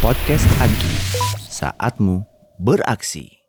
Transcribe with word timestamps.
Podcast 0.00 0.48
Agi, 0.64 0.94
saatmu 1.52 2.24
beraksi. 2.56 3.44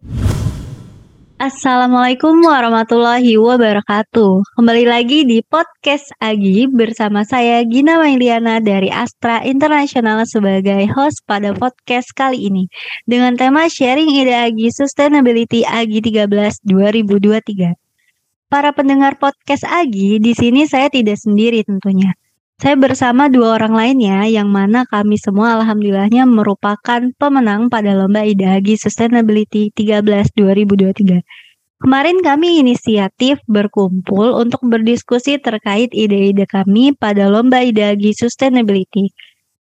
Assalamualaikum 1.39 2.43
warahmatullahi 2.43 3.39
wabarakatuh. 3.39 4.43
Kembali 4.59 4.83
lagi 4.83 5.23
di 5.23 5.39
podcast 5.47 6.11
Agi 6.19 6.67
bersama 6.67 7.23
saya 7.23 7.63
Gina 7.63 8.03
Mailiana 8.03 8.59
dari 8.59 8.91
Astra 8.91 9.47
International 9.47 10.27
sebagai 10.27 10.91
host 10.91 11.23
pada 11.23 11.55
podcast 11.55 12.11
kali 12.11 12.51
ini 12.51 12.67
dengan 13.07 13.39
tema 13.39 13.71
sharing 13.71 14.11
ide 14.11 14.35
Agi 14.35 14.75
Sustainability 14.75 15.63
Agi 15.63 16.03
13 16.03 16.67
2023. 16.67 18.51
Para 18.51 18.75
pendengar 18.75 19.15
podcast 19.15 19.63
Agi, 19.63 20.19
di 20.19 20.35
sini 20.35 20.67
saya 20.67 20.91
tidak 20.91 21.15
sendiri 21.15 21.63
tentunya. 21.63 22.11
Saya 22.57 22.73
bersama 22.73 23.29
dua 23.29 23.61
orang 23.61 23.77
lainnya 23.77 24.25
yang 24.25 24.49
mana 24.49 24.81
kami 24.89 25.21
semua 25.21 25.61
alhamdulillahnya 25.61 26.25
merupakan 26.25 27.05
pemenang 27.21 27.69
pada 27.69 27.93
Lomba 27.93 28.25
IDAGI 28.25 28.81
Sustainability 28.81 29.69
13 29.77 30.01
2023. 30.33 31.21
Kemarin 31.77 32.17
kami 32.25 32.65
inisiatif 32.65 33.37
berkumpul 33.45 34.33
untuk 34.41 34.65
berdiskusi 34.65 35.37
terkait 35.37 35.93
ide-ide 35.93 36.49
kami 36.49 36.97
pada 36.97 37.29
Lomba 37.29 37.61
IDAGI 37.61 38.17
Sustainability. 38.25 39.13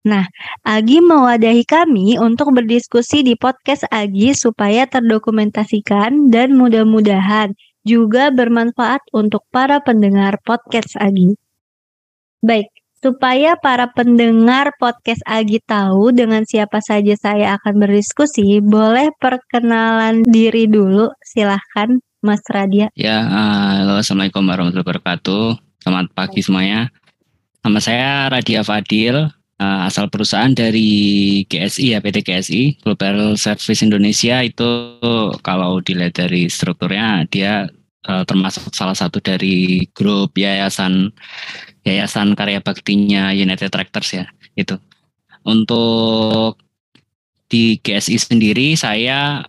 Nah, 0.04 0.28
Agi 0.60 1.00
mewadahi 1.00 1.64
kami 1.64 2.20
untuk 2.20 2.52
berdiskusi 2.52 3.24
di 3.24 3.40
podcast 3.40 3.88
Agi 3.88 4.36
supaya 4.36 4.84
terdokumentasikan 4.84 6.28
dan 6.28 6.60
mudah-mudahan 6.60 7.56
juga 7.88 8.28
bermanfaat 8.28 9.00
untuk 9.16 9.48
para 9.48 9.80
pendengar 9.80 10.36
podcast 10.44 10.92
Agi. 11.00 11.40
Baik, 12.42 12.81
supaya 13.02 13.58
para 13.58 13.90
pendengar 13.90 14.70
podcast 14.78 15.20
Agi 15.26 15.58
tahu 15.66 16.14
dengan 16.14 16.46
siapa 16.46 16.78
saja 16.78 17.18
saya 17.18 17.58
akan 17.58 17.82
berdiskusi, 17.82 18.62
boleh 18.62 19.10
perkenalan 19.18 20.22
diri 20.22 20.70
dulu, 20.70 21.10
silahkan 21.26 21.98
Mas 22.22 22.46
Radia. 22.46 22.94
Ya, 22.94 23.26
uh, 23.26 23.82
halo, 23.82 23.98
assalamualaikum 23.98 24.46
warahmatullahi 24.46 24.86
wabarakatuh. 24.86 25.44
Selamat 25.82 26.06
pagi 26.14 26.40
semuanya. 26.46 26.94
Nama 27.66 27.78
saya 27.82 28.10
Radia 28.30 28.62
Fadil, 28.62 29.26
uh, 29.58 29.80
asal 29.82 30.06
perusahaan 30.06 30.54
dari 30.54 31.42
GSI 31.50 31.94
ya 31.94 31.98
PT 31.98 32.22
GSI 32.22 32.62
Global 32.86 33.34
Service 33.34 33.82
Indonesia 33.82 34.46
itu 34.46 35.02
kalau 35.42 35.82
dilihat 35.82 36.22
dari 36.22 36.46
strukturnya 36.46 37.26
dia 37.26 37.66
uh, 38.06 38.22
termasuk 38.22 38.70
salah 38.70 38.94
satu 38.94 39.18
dari 39.18 39.86
grup 39.90 40.38
yayasan 40.38 41.10
Yayasan 41.82 42.38
Karya 42.38 42.62
Baktinya 42.62 43.34
United 43.34 43.70
Tractors 43.70 44.10
ya 44.14 44.24
itu. 44.54 44.78
Untuk 45.42 46.58
di 47.50 47.76
GSI 47.82 48.16
sendiri 48.16 48.78
saya 48.78 49.42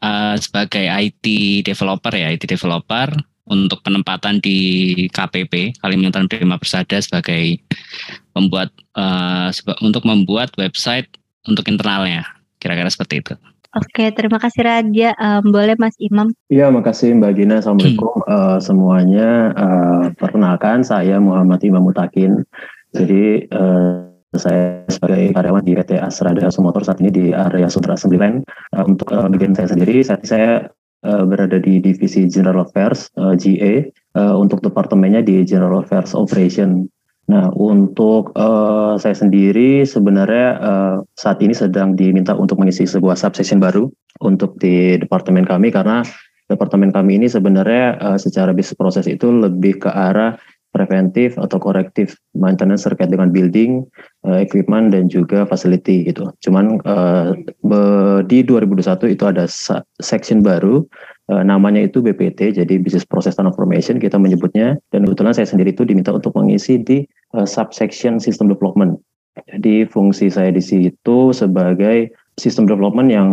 uh, 0.00 0.34
sebagai 0.38 0.86
IT 0.86 1.24
developer 1.66 2.14
ya 2.14 2.32
IT 2.32 2.48
developer 2.48 3.10
untuk 3.50 3.82
penempatan 3.82 4.38
di 4.38 4.58
KPP 5.10 5.82
Kalimantan 5.82 6.30
Prima 6.30 6.56
Persada 6.56 7.02
sebagai 7.02 7.58
pembuat 8.30 8.70
uh, 8.94 9.50
untuk 9.82 10.06
membuat 10.06 10.54
website 10.54 11.10
untuk 11.44 11.66
internalnya 11.66 12.22
kira-kira 12.62 12.86
seperti 12.86 13.26
itu. 13.26 13.34
Oke, 13.70 14.10
terima 14.10 14.42
kasih 14.42 14.66
Raja. 14.66 15.14
Um, 15.14 15.54
boleh 15.54 15.78
Mas 15.78 15.94
Imam? 16.02 16.34
Iya, 16.50 16.74
makasih 16.74 17.14
Mbak 17.14 17.32
Gina. 17.38 17.62
Assalamualaikum 17.62 18.10
uh, 18.26 18.58
semuanya. 18.58 19.54
Uh, 19.54 20.02
perkenalkan, 20.18 20.82
saya 20.82 21.22
Muhammad 21.22 21.62
Imam 21.62 21.86
Mutakin. 21.86 22.42
Jadi 22.90 23.46
uh, 23.54 24.10
saya 24.34 24.82
sebagai 24.90 25.30
karyawan 25.30 25.62
di 25.62 25.78
PT 25.78 26.02
Astra 26.02 26.34
Dasa 26.34 26.58
Motor 26.58 26.82
saat 26.82 26.98
ini 26.98 27.14
di 27.14 27.24
area 27.30 27.70
Sutra 27.70 27.94
Sembilan. 27.94 28.42
Uh, 28.74 28.84
untuk 28.90 29.06
uh, 29.14 29.30
bagian 29.30 29.54
saya 29.54 29.70
sendiri, 29.70 30.02
saat 30.02 30.26
ini 30.26 30.30
saya 30.34 30.50
uh, 31.06 31.22
berada 31.22 31.62
di 31.62 31.78
divisi 31.78 32.26
General 32.26 32.66
Affairs 32.66 33.06
uh, 33.22 33.38
GA. 33.38 33.86
Uh, 34.18 34.34
untuk 34.34 34.66
departemennya 34.66 35.22
di 35.22 35.46
General 35.46 35.86
Affairs 35.86 36.10
Operation. 36.18 36.90
Nah, 37.30 37.46
untuk 37.54 38.34
uh, 38.34 38.98
saya 38.98 39.14
sendiri 39.14 39.86
sebenarnya 39.86 40.48
uh, 40.58 40.96
saat 41.14 41.38
ini 41.38 41.54
sedang 41.54 41.94
diminta 41.94 42.34
untuk 42.34 42.58
mengisi 42.58 42.90
sebuah 42.90 43.14
subsection 43.14 43.62
baru 43.62 43.86
untuk 44.18 44.58
di 44.58 44.98
departemen 44.98 45.46
kami 45.46 45.70
karena 45.70 46.02
departemen 46.50 46.90
kami 46.90 47.22
ini 47.22 47.30
sebenarnya 47.30 48.02
uh, 48.02 48.18
secara 48.18 48.50
bisnis 48.50 48.74
proses 48.74 49.06
itu 49.06 49.30
lebih 49.30 49.78
ke 49.78 49.90
arah 49.94 50.34
preventif 50.70 51.38
atau 51.38 51.58
korektif 51.58 52.18
maintenance 52.34 52.86
terkait 52.86 53.10
dengan 53.10 53.30
building, 53.30 53.86
uh, 54.26 54.38
equipment 54.42 54.90
dan 54.90 55.06
juga 55.06 55.46
facility 55.46 56.10
gitu. 56.10 56.30
Cuman 56.42 56.82
uh, 56.82 57.34
di 58.26 58.42
2021 58.42 59.14
itu 59.14 59.24
ada 59.26 59.46
section 60.02 60.42
baru 60.42 60.82
namanya 61.30 61.86
itu 61.86 62.02
BPT 62.02 62.58
jadi 62.58 62.74
Business 62.82 63.06
Process 63.06 63.38
Transformation 63.38 64.02
kita 64.02 64.18
menyebutnya 64.18 64.80
dan 64.90 65.06
kebetulan 65.06 65.30
saya 65.30 65.46
sendiri 65.46 65.70
itu 65.70 65.86
diminta 65.86 66.10
untuk 66.10 66.34
mengisi 66.34 66.82
di 66.82 67.06
uh, 67.38 67.46
subsection 67.46 68.18
System 68.18 68.50
Development. 68.50 68.98
Jadi 69.46 69.86
fungsi 69.86 70.26
saya 70.26 70.50
di 70.50 70.58
situ 70.58 71.30
sebagai 71.30 72.10
System 72.34 72.66
Development 72.66 73.08
yang 73.08 73.28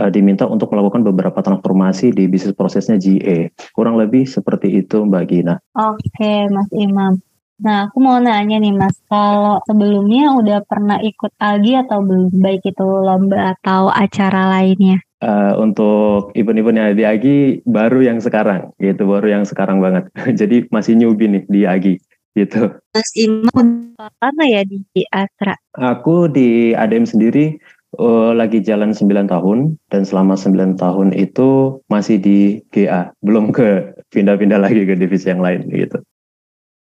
uh, 0.00 0.10
diminta 0.10 0.50
untuk 0.50 0.74
melakukan 0.74 1.06
beberapa 1.06 1.38
transformasi 1.38 2.10
di 2.10 2.26
bisnis 2.26 2.58
prosesnya 2.58 2.98
GA. 2.98 3.46
Kurang 3.70 4.00
lebih 4.02 4.26
seperti 4.26 4.82
itu 4.82 5.06
Mbak 5.06 5.24
Gina. 5.30 5.54
Oke 5.78 6.50
Mas 6.50 6.70
Imam. 6.74 7.22
Nah, 7.58 7.90
aku 7.90 7.98
mau 7.98 8.22
nanya 8.22 8.62
nih 8.62 8.70
Mas, 8.70 8.94
kalau 9.10 9.58
sebelumnya 9.66 10.30
udah 10.30 10.62
pernah 10.62 11.02
ikut 11.02 11.34
AGI 11.42 11.82
atau 11.82 12.06
belum? 12.06 12.30
Baik 12.38 12.70
itu 12.70 12.86
lomba 12.86 13.58
atau 13.58 13.90
acara 13.90 14.46
lainnya? 14.46 15.02
Uh, 15.18 15.50
untuk 15.58 16.30
event-event 16.38 16.78
yang 16.78 16.94
di 16.94 17.02
AGI 17.02 17.38
baru 17.66 18.06
yang 18.06 18.22
sekarang, 18.22 18.70
gitu, 18.78 19.02
baru 19.02 19.26
yang 19.26 19.42
sekarang 19.42 19.82
banget. 19.82 20.06
Jadi 20.40 20.70
masih 20.70 20.94
newbie 20.94 21.26
nih 21.26 21.42
di 21.50 21.60
AGI, 21.66 21.94
gitu. 22.38 22.70
Mas 22.94 23.10
Imam, 23.18 23.98
apa 23.98 24.42
ya 24.46 24.62
di 24.62 25.02
Astra? 25.10 25.58
Aku 25.74 26.30
di 26.30 26.70
ADM 26.70 27.02
sendiri 27.02 27.58
uh, 27.98 28.30
lagi 28.30 28.62
jalan 28.62 28.94
9 28.94 29.26
tahun, 29.26 29.74
dan 29.90 30.06
selama 30.06 30.38
9 30.38 30.78
tahun 30.78 31.10
itu 31.18 31.82
masih 31.90 32.22
di 32.22 32.62
GA, 32.70 33.10
belum 33.18 33.50
ke 33.50 33.98
pindah-pindah 34.14 34.62
lagi 34.62 34.86
ke 34.86 34.94
divisi 34.94 35.34
yang 35.34 35.42
lain, 35.42 35.66
gitu. 35.66 35.98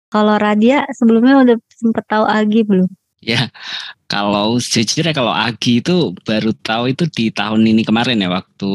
Kalau 0.08 0.40
Radia 0.40 0.88
sebelumnya 0.96 1.44
udah 1.44 1.56
sempet 1.76 2.08
tahu 2.08 2.24
Agi 2.24 2.64
belum? 2.64 2.88
Ya, 3.24 3.48
kalau 4.04 4.60
sejujurnya 4.60 5.16
kalau 5.16 5.32
Agi 5.32 5.80
itu 5.80 6.12
baru 6.28 6.52
tahu 6.60 6.92
itu 6.92 7.08
di 7.08 7.32
tahun 7.32 7.64
ini 7.64 7.80
kemarin 7.80 8.20
ya 8.20 8.28
waktu 8.28 8.72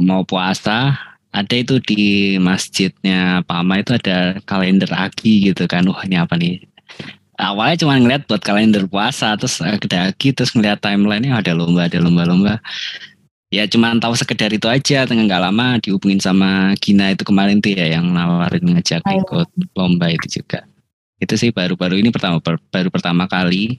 mau 0.00 0.24
puasa 0.24 0.96
ada 1.28 1.54
itu 1.56 1.76
di 1.84 2.36
masjidnya 2.40 3.44
Pama 3.44 3.84
itu 3.84 3.92
ada 3.92 4.40
kalender 4.48 4.88
Agi 4.96 5.52
gitu 5.52 5.68
kan. 5.68 5.84
Wah, 5.92 6.00
ini 6.08 6.16
apa 6.16 6.40
nih? 6.40 6.64
Awalnya 7.36 7.84
cuma 7.84 8.00
ngeliat 8.00 8.24
buat 8.24 8.40
kalender 8.40 8.88
puasa 8.88 9.36
terus 9.36 9.60
ada 9.60 10.08
Agi 10.08 10.32
terus 10.32 10.56
ngeliat 10.56 10.80
timelinenya 10.80 11.36
ada 11.36 11.52
lomba 11.52 11.84
ada 11.84 12.00
lomba-lomba. 12.00 12.56
Ya 13.52 13.68
cuma 13.68 13.92
tahu 14.00 14.16
sekedar 14.16 14.48
itu 14.48 14.64
aja, 14.64 15.04
tengah 15.04 15.28
nggak 15.28 15.42
lama 15.52 15.76
dihubungin 15.84 16.16
sama 16.16 16.72
Gina 16.80 17.12
itu 17.12 17.28
kemarin 17.28 17.60
tuh 17.60 17.76
ya 17.76 18.00
yang 18.00 18.08
nawarin 18.08 18.64
ngajak 18.64 19.04
ikut 19.04 19.48
lomba 19.76 20.08
itu 20.08 20.40
juga 20.40 20.64
itu 21.22 21.34
sih 21.38 21.50
baru-baru 21.54 22.02
ini 22.02 22.10
pertama 22.10 22.42
baru 22.42 22.90
pertama 22.90 23.30
kali 23.30 23.78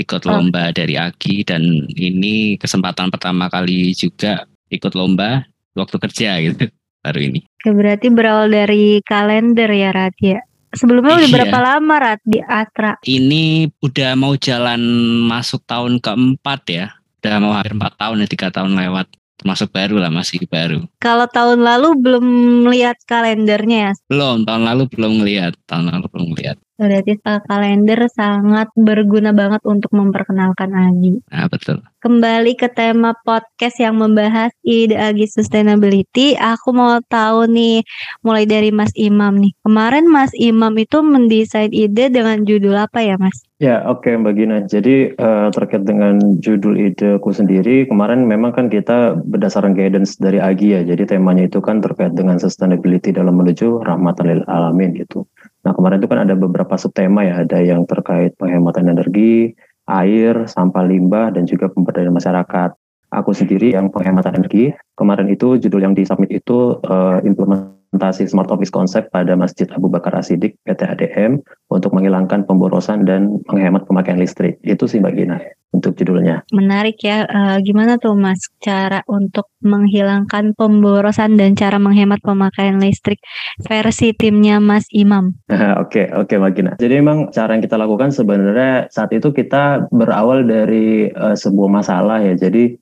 ikut 0.00 0.22
oh. 0.24 0.28
lomba 0.32 0.72
dari 0.72 0.96
Agi 0.96 1.44
dan 1.44 1.84
ini 1.92 2.56
kesempatan 2.56 3.12
pertama 3.12 3.52
kali 3.52 3.92
juga 3.92 4.48
ikut 4.72 4.96
lomba 4.96 5.44
waktu 5.76 5.96
kerja 6.00 6.30
gitu 6.40 6.72
baru 7.04 7.20
ini. 7.20 7.40
Oke, 7.44 7.70
berarti 7.76 8.06
berawal 8.08 8.48
dari 8.48 9.04
kalender 9.04 9.70
ya 9.70 9.90
Rat 9.92 10.16
ya. 10.18 10.40
Sebelumnya 10.76 11.16
udah 11.22 11.30
iya. 11.30 11.36
berapa 11.38 11.58
lama 11.62 11.94
Rat 12.02 12.20
di 12.26 12.40
Astra? 12.42 12.98
Ini 13.04 13.70
udah 13.80 14.10
mau 14.18 14.34
jalan 14.36 14.80
masuk 15.24 15.62
tahun 15.64 16.02
keempat 16.02 16.60
ya. 16.68 16.86
Udah 17.22 17.34
mau 17.40 17.52
hampir 17.56 17.72
empat 17.78 17.94
tahun 17.96 18.24
ya 18.24 18.28
tiga 18.28 18.48
tahun 18.52 18.76
lewat 18.76 19.06
termasuk 19.36 19.68
baru 19.72 20.00
lah 20.00 20.10
masih 20.10 20.42
baru. 20.48 20.84
Kalau 20.98 21.28
tahun 21.28 21.60
lalu 21.60 21.88
belum 22.00 22.24
melihat 22.66 22.96
kalendernya 23.04 23.78
ya? 23.78 23.92
Belum, 24.08 24.42
tahun 24.48 24.62
lalu 24.64 24.82
belum 24.90 25.12
melihat, 25.22 25.52
tahun 25.68 25.92
lalu 25.92 26.06
belum 26.08 26.26
melihat. 26.32 26.56
Berarti 26.76 27.16
kalender 27.24 28.04
sangat 28.12 28.68
berguna 28.76 29.32
banget 29.32 29.64
untuk 29.64 29.88
memperkenalkan 29.96 30.76
Agi. 30.76 31.24
Nah, 31.32 31.48
betul. 31.48 31.80
Kembali 32.04 32.52
ke 32.52 32.68
tema 32.68 33.16
podcast 33.24 33.80
yang 33.80 33.96
membahas 33.96 34.52
ide 34.60 34.94
Agi 34.94 35.24
Sustainability, 35.24 36.36
aku 36.36 36.76
mau 36.76 37.00
tahu 37.08 37.48
nih 37.48 37.80
mulai 38.20 38.44
dari 38.44 38.68
Mas 38.70 38.92
Imam 38.92 39.40
nih. 39.40 39.56
Kemarin 39.64 40.04
Mas 40.04 40.30
Imam 40.36 40.76
itu 40.76 41.00
mendesain 41.00 41.72
ide 41.72 42.12
dengan 42.12 42.44
judul 42.44 42.76
apa 42.76 43.00
ya, 43.00 43.16
Mas? 43.16 43.46
Ya, 43.56 43.80
oke 43.88 44.04
okay, 44.04 44.20
Mbak 44.20 44.34
Gina. 44.36 44.58
Jadi 44.68 45.16
uh, 45.16 45.48
terkait 45.48 45.88
dengan 45.88 46.20
judul 46.44 46.76
ideku 46.76 47.32
sendiri, 47.32 47.88
kemarin 47.88 48.28
memang 48.28 48.52
kan 48.52 48.68
kita 48.68 49.16
berdasarkan 49.24 49.72
guidance 49.72 50.20
dari 50.20 50.36
Agi 50.36 50.76
ya. 50.76 50.80
Jadi 50.84 51.08
temanya 51.08 51.48
itu 51.48 51.64
kan 51.64 51.80
terkait 51.80 52.12
dengan 52.12 52.36
sustainability 52.36 53.16
dalam 53.16 53.40
menuju 53.40 53.80
rahmatan 53.80 54.24
lil 54.28 54.42
alamin 54.44 54.92
gitu. 55.00 55.24
Nah 55.66 55.74
kemarin 55.74 55.98
itu 55.98 56.08
kan 56.10 56.22
ada 56.22 56.34
beberapa 56.38 56.65
subtema 56.74 57.22
ya, 57.22 57.46
ada 57.46 57.62
yang 57.62 57.86
terkait 57.86 58.34
penghematan 58.34 58.90
energi, 58.90 59.54
air, 59.86 60.50
sampah 60.50 60.82
limbah, 60.82 61.30
dan 61.30 61.46
juga 61.46 61.70
pemberdayaan 61.70 62.10
masyarakat. 62.10 62.74
Aku 63.14 63.30
sendiri 63.30 63.70
yang 63.70 63.94
penghematan 63.94 64.34
energi, 64.42 64.74
kemarin 64.98 65.30
itu 65.30 65.54
judul 65.62 65.86
yang 65.86 65.94
disubmit 65.94 66.34
itu 66.34 66.82
uh, 66.82 67.22
implementasi 67.22 68.26
Smart 68.26 68.50
Office 68.50 68.74
Concept 68.74 69.14
pada 69.14 69.38
Masjid 69.38 69.70
Abu 69.70 69.86
Bakar 69.86 70.18
Asidik 70.18 70.58
PT 70.66 70.82
ADM 70.82 71.38
untuk 71.70 71.94
menghilangkan 71.94 72.42
pemborosan 72.42 73.06
dan 73.06 73.38
menghemat 73.46 73.86
pemakaian 73.86 74.18
listrik. 74.18 74.58
Itu 74.66 74.90
sih 74.90 74.98
Mbak 74.98 75.14
Gina 75.14 75.38
untuk 75.74 75.92
judulnya. 75.98 76.46
Menarik 76.54 77.02
ya, 77.04 77.26
uh, 77.26 77.56
gimana 77.60 78.00
tuh 78.00 78.16
Mas 78.16 78.48
cara 78.62 79.04
untuk 79.10 79.52
menghilangkan 79.60 80.56
pemborosan 80.56 81.36
dan 81.36 81.52
cara 81.58 81.76
menghemat 81.76 82.22
pemakaian 82.22 82.80
listrik 82.80 83.20
versi 83.66 84.16
timnya 84.16 84.62
Mas 84.62 84.88
Imam? 84.94 85.36
Oke, 85.50 86.08
oke 86.12 86.32
okay, 86.32 86.36
Mbak 86.40 86.52
Gina. 86.56 86.72
Jadi 86.80 86.94
memang 86.96 87.28
cara 87.34 87.58
yang 87.58 87.64
kita 87.64 87.76
lakukan 87.76 88.14
sebenarnya 88.14 88.88
saat 88.88 89.12
itu 89.12 89.34
kita 89.34 89.90
berawal 89.92 90.46
dari 90.46 91.12
uh, 91.12 91.36
sebuah 91.36 91.68
masalah 91.68 92.24
ya. 92.24 92.32
Jadi 92.38 92.78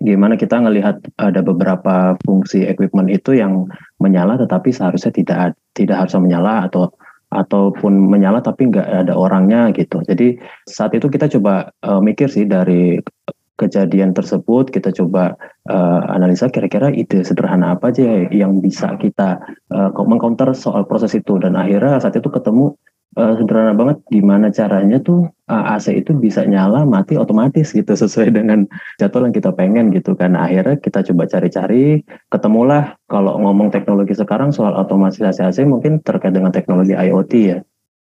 gimana 0.00 0.40
kita 0.40 0.56
ngelihat 0.64 1.12
ada 1.20 1.44
beberapa 1.44 2.16
fungsi 2.24 2.64
equipment 2.64 3.12
itu 3.12 3.36
yang 3.36 3.68
menyala 4.00 4.40
tetapi 4.40 4.72
seharusnya 4.72 5.12
tidak 5.12 5.60
tidak 5.76 6.00
harusnya 6.00 6.24
menyala 6.24 6.64
atau 6.72 6.88
ataupun 7.30 8.10
menyala 8.10 8.42
tapi 8.42 8.70
nggak 8.70 9.06
ada 9.06 9.14
orangnya 9.14 9.70
gitu. 9.74 10.02
Jadi 10.02 10.38
saat 10.66 10.90
itu 10.94 11.06
kita 11.06 11.30
coba 11.38 11.70
uh, 11.86 12.02
mikir 12.02 12.26
sih 12.26 12.44
dari 12.46 12.98
kejadian 13.60 14.16
tersebut 14.16 14.72
kita 14.72 14.88
coba 14.96 15.36
uh, 15.68 16.00
analisa 16.08 16.48
kira-kira 16.48 16.88
ide 16.96 17.20
sederhana 17.20 17.76
apa 17.76 17.92
aja 17.92 18.24
yang 18.32 18.64
bisa 18.64 18.96
kita 18.96 19.36
uh, 19.68 19.92
mengcounter 20.00 20.56
soal 20.56 20.88
proses 20.88 21.12
itu 21.12 21.36
dan 21.36 21.60
akhirnya 21.60 22.00
saat 22.00 22.16
itu 22.16 22.32
ketemu 22.32 22.72
uh, 23.16 23.34
sederhana 23.38 23.74
banget 23.74 23.98
gimana 24.12 24.46
caranya 24.54 24.98
tuh 25.02 25.30
uh, 25.50 25.54
eh, 25.54 25.74
AC 25.74 25.86
itu 25.96 26.14
bisa 26.14 26.46
nyala 26.46 26.86
mati 26.86 27.18
otomatis 27.18 27.74
gitu 27.74 27.92
sesuai 28.02 28.30
dengan 28.34 28.68
jadwal 29.00 29.26
yang 29.26 29.34
kita 29.34 29.50
pengen 29.54 29.90
gitu 29.90 30.14
kan 30.14 30.36
akhirnya 30.38 30.78
kita 30.78 31.02
coba 31.10 31.26
cari-cari 31.26 32.04
ketemulah 32.30 32.94
kalau 33.10 33.38
ngomong 33.42 33.74
teknologi 33.74 34.14
sekarang 34.14 34.54
soal 34.54 34.76
otomatisasi 34.78 35.40
AC 35.42 35.58
mungkin 35.66 35.98
terkait 36.04 36.34
dengan 36.34 36.54
teknologi 36.54 36.94
IoT 36.94 37.32
ya 37.38 37.58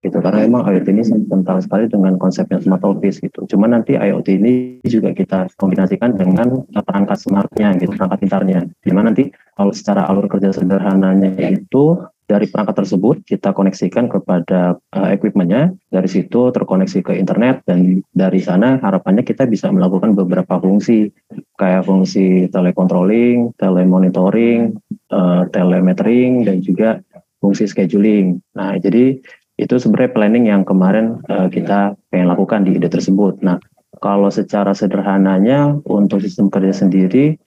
gitu 0.05 0.21
karena 0.21 0.45
memang 0.45 0.61
IoT 0.69 0.87
ini 0.93 1.01
sangat 1.01 1.25
kental 1.25 1.57
sekali 1.57 1.85
dengan 1.89 2.13
konsepnya 2.21 2.61
smart 2.61 2.85
office 2.85 3.17
gitu. 3.17 3.49
Cuma 3.49 3.65
nanti 3.65 3.97
IoT 3.97 4.27
ini 4.29 4.53
juga 4.85 5.09
kita 5.09 5.49
kombinasikan 5.57 6.13
dengan 6.13 6.61
perangkat 6.69 7.17
smartnya 7.17 7.73
gitu, 7.81 7.97
perangkat 7.97 8.19
pintarnya. 8.21 8.59
Di 8.77 8.93
mana 8.93 9.09
nanti 9.09 9.33
kalau 9.57 9.73
secara 9.73 10.05
alur 10.05 10.29
kerja 10.29 10.53
sederhananya 10.53 11.33
itu 11.49 11.97
dari 12.27 12.45
perangkat 12.51 12.83
tersebut 12.83 13.23
kita 13.23 13.55
koneksikan 13.55 14.11
kepada 14.11 14.75
uh, 14.91 15.09
equipmentnya 15.15 15.71
dari 15.87 16.11
situ 16.11 16.51
terkoneksi 16.51 16.99
ke 16.99 17.15
internet 17.15 17.63
dan 17.63 18.03
dari 18.11 18.43
sana 18.43 18.83
harapannya 18.83 19.23
kita 19.23 19.47
bisa 19.47 19.71
melakukan 19.71 20.11
beberapa 20.11 20.59
fungsi 20.59 21.07
kayak 21.55 21.87
fungsi 21.87 22.51
telecontrolling, 22.51 23.55
telemonitoring, 23.55 24.75
uh, 25.15 25.47
telemetering 25.55 26.43
dan 26.43 26.59
juga 26.59 26.99
fungsi 27.39 27.63
scheduling. 27.63 28.43
Nah 28.59 28.75
jadi 28.75 29.15
itu 29.57 29.75
sebenarnya 29.79 30.11
planning 30.11 30.45
yang 30.51 30.67
kemarin 30.67 31.23
uh, 31.31 31.47
kita 31.47 31.95
pengen 32.11 32.27
lakukan 32.27 32.67
di 32.67 32.75
ide 32.75 32.91
tersebut. 32.91 33.39
Nah 33.39 33.55
kalau 34.03 34.27
secara 34.27 34.75
sederhananya 34.75 35.79
untuk 35.87 36.19
sistem 36.19 36.51
kerja 36.51 36.75
sendiri 36.75 37.39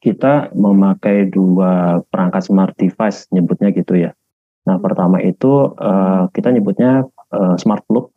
kita 0.00 0.52
memakai 0.52 1.28
dua 1.30 2.04
perangkat 2.12 2.46
smart 2.46 2.74
device 2.76 3.26
nyebutnya 3.32 3.72
gitu 3.72 3.96
ya. 3.96 4.12
Nah 4.66 4.76
pertama 4.82 5.22
itu 5.22 5.72
uh, 5.78 6.26
kita 6.34 6.50
nyebutnya 6.52 7.06
uh, 7.32 7.54
smart 7.56 7.86
plug, 7.86 8.10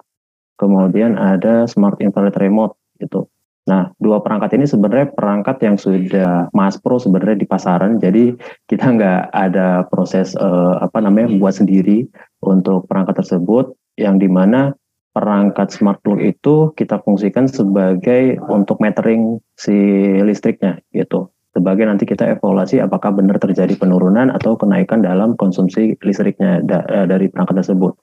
kemudian 0.58 1.16
ada 1.16 1.70
smart 1.70 2.02
infrared 2.02 2.36
remote 2.42 2.76
gitu. 2.98 3.30
Nah 3.70 3.94
dua 4.02 4.20
perangkat 4.20 4.58
ini 4.58 4.66
sebenarnya 4.66 5.14
perangkat 5.14 5.62
yang 5.62 5.78
sudah 5.78 6.50
mass 6.58 6.82
pro 6.82 6.98
sebenarnya 6.98 7.38
di 7.38 7.48
pasaran, 7.48 8.02
jadi 8.02 8.34
kita 8.66 8.86
nggak 8.98 9.22
ada 9.30 9.86
proses 9.88 10.34
uh, 10.36 10.82
apa 10.82 11.00
namanya 11.06 11.32
buat 11.38 11.54
sendiri 11.54 12.10
untuk 12.42 12.90
perangkat 12.90 13.22
tersebut, 13.22 13.78
yang 14.02 14.18
di 14.18 14.26
mana 14.26 14.74
perangkat 15.14 15.74
smart 15.74 16.02
plug 16.06 16.22
itu 16.22 16.74
kita 16.78 17.02
fungsikan 17.02 17.50
sebagai 17.50 18.38
untuk 18.50 18.78
metering 18.78 19.42
si 19.58 19.74
listriknya 20.22 20.82
gitu 20.94 21.30
sebagai 21.50 21.86
nanti 21.90 22.06
kita 22.06 22.38
evaluasi 22.38 22.78
apakah 22.78 23.10
benar 23.14 23.42
terjadi 23.42 23.74
penurunan 23.74 24.30
atau 24.30 24.54
kenaikan 24.54 25.02
dalam 25.02 25.34
konsumsi 25.34 25.98
listriknya 26.00 26.62
da 26.62 26.86
eh, 26.86 27.06
dari 27.10 27.26
perangkat 27.28 27.66
tersebut. 27.66 27.94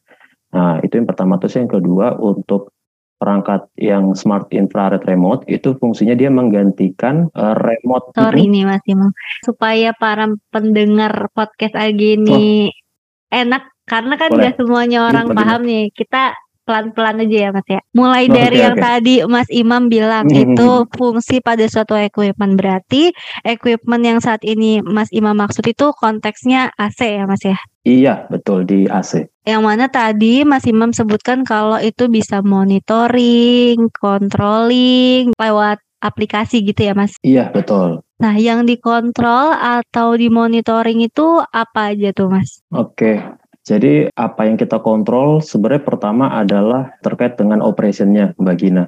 Nah, 0.55 0.83
itu 0.83 0.99
yang 0.99 1.07
pertama. 1.07 1.39
Terus 1.39 1.55
yang 1.63 1.71
kedua 1.71 2.19
untuk 2.19 2.75
perangkat 3.17 3.65
yang 3.81 4.13
smart 4.13 4.53
infrared 4.53 5.01
remote 5.09 5.41
itu 5.49 5.73
fungsinya 5.81 6.13
dia 6.13 6.29
menggantikan 6.29 7.33
uh, 7.33 7.57
remote. 7.57 8.13
Sorry 8.13 8.45
itu. 8.45 8.53
nih 8.53 8.63
Mas 8.69 8.85
Imam, 8.85 9.11
supaya 9.41 9.97
para 9.97 10.29
pendengar 10.53 11.33
podcast 11.33 11.73
lagi 11.73 12.21
ini 12.21 12.69
oh. 12.69 13.33
enak 13.33 13.73
karena 13.89 14.15
kan 14.21 14.29
nggak 14.35 14.61
semuanya 14.61 15.09
orang 15.09 15.33
ya, 15.33 15.37
paham 15.39 15.61
nih. 15.65 15.85
Kita 15.97 16.37
pelan-pelan 16.67 17.23
aja 17.23 17.37
ya 17.47 17.51
Mas 17.55 17.69
ya. 17.71 17.81
Mulai 17.95 18.27
oh, 18.27 18.35
dari 18.35 18.59
okay, 18.59 18.65
yang 18.67 18.77
okay. 18.77 18.85
tadi 18.85 19.15
Mas 19.31 19.49
Imam 19.55 19.83
bilang 19.87 20.27
mm-hmm. 20.27 20.43
itu 20.59 20.69
fungsi 20.99 21.39
pada 21.39 21.63
suatu 21.71 21.95
equipment 21.95 22.59
berarti 22.59 23.15
equipment 23.47 24.03
yang 24.03 24.19
saat 24.19 24.43
ini 24.43 24.83
Mas 24.83 25.09
Imam 25.15 25.39
maksud 25.39 25.63
itu 25.65 25.95
konteksnya 25.95 26.75
AC 26.75 27.01
ya 27.07 27.25
Mas 27.25 27.47
ya. 27.47 27.57
Iya, 27.87 28.27
betul 28.27 28.67
di 28.67 28.91
AC. 28.91 29.31
Yang 29.47 29.63
mana 29.63 29.87
tadi 29.87 30.43
Mas 30.43 30.67
Imam 30.67 30.91
sebutkan 30.91 31.47
kalau 31.47 31.79
itu 31.79 32.11
bisa 32.11 32.43
monitoring, 32.43 33.79
controlling 33.95 35.31
lewat 35.39 35.79
aplikasi 36.03 36.67
gitu 36.67 36.91
ya 36.91 36.99
Mas? 36.99 37.15
Iya, 37.23 37.55
betul. 37.55 38.03
Nah, 38.17 38.35
yang 38.41 38.65
dikontrol 38.65 39.53
atau 39.55 40.17
dimonitoring 40.17 41.05
itu 41.05 41.39
apa 41.53 41.93
aja 41.93 42.11
tuh 42.17 42.33
Mas? 42.33 42.65
Oke, 42.73 43.21
jadi 43.67 44.15
apa 44.15 44.47
yang 44.47 44.55
kita 44.55 44.79
kontrol 44.79 45.43
sebenarnya 45.43 45.83
pertama 45.83 46.31
adalah 46.31 46.95
terkait 47.03 47.35
dengan 47.35 47.59
operationnya 47.59 48.39
Mbak 48.39 48.57
Gina. 48.63 48.87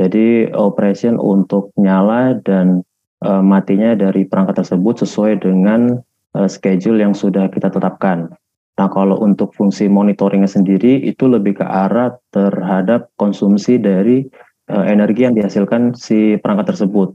Jadi 0.00 0.48
operation 0.56 1.20
untuk 1.20 1.76
nyala 1.76 2.40
dan 2.40 2.80
uh, 3.20 3.44
matinya 3.44 3.92
dari 3.92 4.24
perangkat 4.24 4.64
tersebut 4.64 5.04
sesuai 5.04 5.44
dengan 5.44 6.00
uh, 6.40 6.48
schedule 6.48 7.04
yang 7.04 7.12
sudah 7.12 7.52
kita 7.52 7.68
tetapkan. 7.68 8.32
Nah 8.80 8.88
kalau 8.88 9.20
untuk 9.20 9.52
fungsi 9.52 9.92
monitoringnya 9.92 10.48
sendiri 10.48 11.04
itu 11.04 11.28
lebih 11.28 11.60
ke 11.60 11.64
arah 11.68 12.16
terhadap 12.32 13.12
konsumsi 13.20 13.76
dari 13.76 14.24
uh, 14.72 14.88
energi 14.88 15.28
yang 15.28 15.36
dihasilkan 15.36 15.92
si 15.92 16.40
perangkat 16.40 16.72
tersebut. 16.72 17.12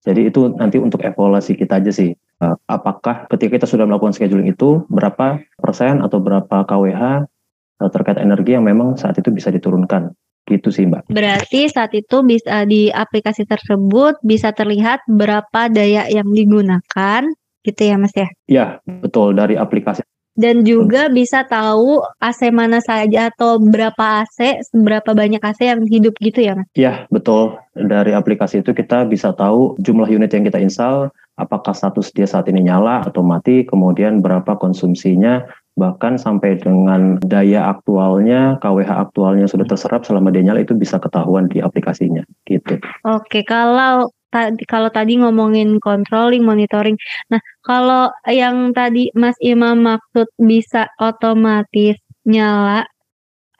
Jadi 0.00 0.32
itu 0.32 0.48
nanti 0.56 0.80
untuk 0.80 1.04
evaluasi 1.04 1.56
kita 1.60 1.76
aja 1.80 1.92
sih. 1.92 2.16
Eh, 2.16 2.56
apakah 2.72 3.28
ketika 3.28 3.60
kita 3.60 3.66
sudah 3.68 3.84
melakukan 3.84 4.16
scheduling 4.16 4.48
itu 4.48 4.88
berapa 4.88 5.44
persen 5.60 6.00
atau 6.00 6.24
berapa 6.24 6.64
kWh 6.64 7.02
eh, 7.84 7.90
terkait 7.92 8.16
energi 8.16 8.56
yang 8.56 8.64
memang 8.64 8.96
saat 8.96 9.20
itu 9.20 9.28
bisa 9.28 9.52
diturunkan 9.52 10.16
gitu 10.48 10.72
sih 10.72 10.88
mbak. 10.88 11.06
Berarti 11.12 11.68
saat 11.68 11.92
itu 11.92 12.24
bisa 12.24 12.64
di 12.64 12.88
aplikasi 12.88 13.44
tersebut 13.44 14.18
bisa 14.24 14.50
terlihat 14.56 15.04
berapa 15.06 15.68
daya 15.68 16.08
yang 16.08 16.26
digunakan 16.32 17.22
gitu 17.60 17.80
ya 17.84 17.96
mas 18.00 18.16
ya? 18.16 18.28
Iya 18.48 18.66
betul 18.88 19.36
dari 19.36 19.60
aplikasi 19.60 20.00
dan 20.40 20.64
juga 20.64 21.12
bisa 21.12 21.44
tahu 21.44 22.00
AC 22.16 22.48
mana 22.48 22.80
saja 22.80 23.28
atau 23.28 23.60
berapa 23.60 24.24
AC, 24.24 24.64
seberapa 24.72 25.12
banyak 25.12 25.44
AC 25.44 25.68
yang 25.68 25.84
hidup 25.84 26.16
gitu 26.16 26.40
ya, 26.40 26.56
Mas? 26.56 26.66
Iya, 26.72 27.04
betul. 27.12 27.60
Dari 27.76 28.16
aplikasi 28.16 28.64
itu 28.64 28.72
kita 28.72 29.04
bisa 29.04 29.36
tahu 29.36 29.76
jumlah 29.76 30.08
unit 30.08 30.32
yang 30.32 30.48
kita 30.48 30.56
install, 30.56 31.12
apakah 31.36 31.76
status 31.76 32.08
dia 32.16 32.24
saat 32.24 32.48
ini 32.48 32.64
nyala 32.64 33.04
atau 33.04 33.20
mati, 33.20 33.68
kemudian 33.68 34.24
berapa 34.24 34.56
konsumsinya, 34.56 35.44
bahkan 35.76 36.20
sampai 36.20 36.60
dengan 36.60 37.16
daya 37.24 37.72
aktualnya, 37.72 38.60
KWH 38.60 38.90
aktualnya 39.10 39.46
sudah 39.48 39.68
terserap 39.68 40.04
selama 40.04 40.32
dia 40.32 40.44
nyala 40.44 40.64
itu 40.64 40.76
bisa 40.76 41.00
ketahuan 41.00 41.48
di 41.48 41.64
aplikasinya 41.64 42.24
gitu. 42.44 42.76
Oke, 43.04 43.44
kalau 43.44 44.12
tadi 44.30 44.62
kalau 44.66 44.88
tadi 44.90 45.18
ngomongin 45.20 45.78
controlling, 45.82 46.42
monitoring. 46.46 46.96
Nah, 47.30 47.42
kalau 47.66 48.10
yang 48.30 48.72
tadi 48.72 49.10
Mas 49.14 49.36
Imam 49.42 49.82
maksud 49.82 50.26
bisa 50.40 50.86
otomatis 51.02 51.98
nyala 52.24 52.86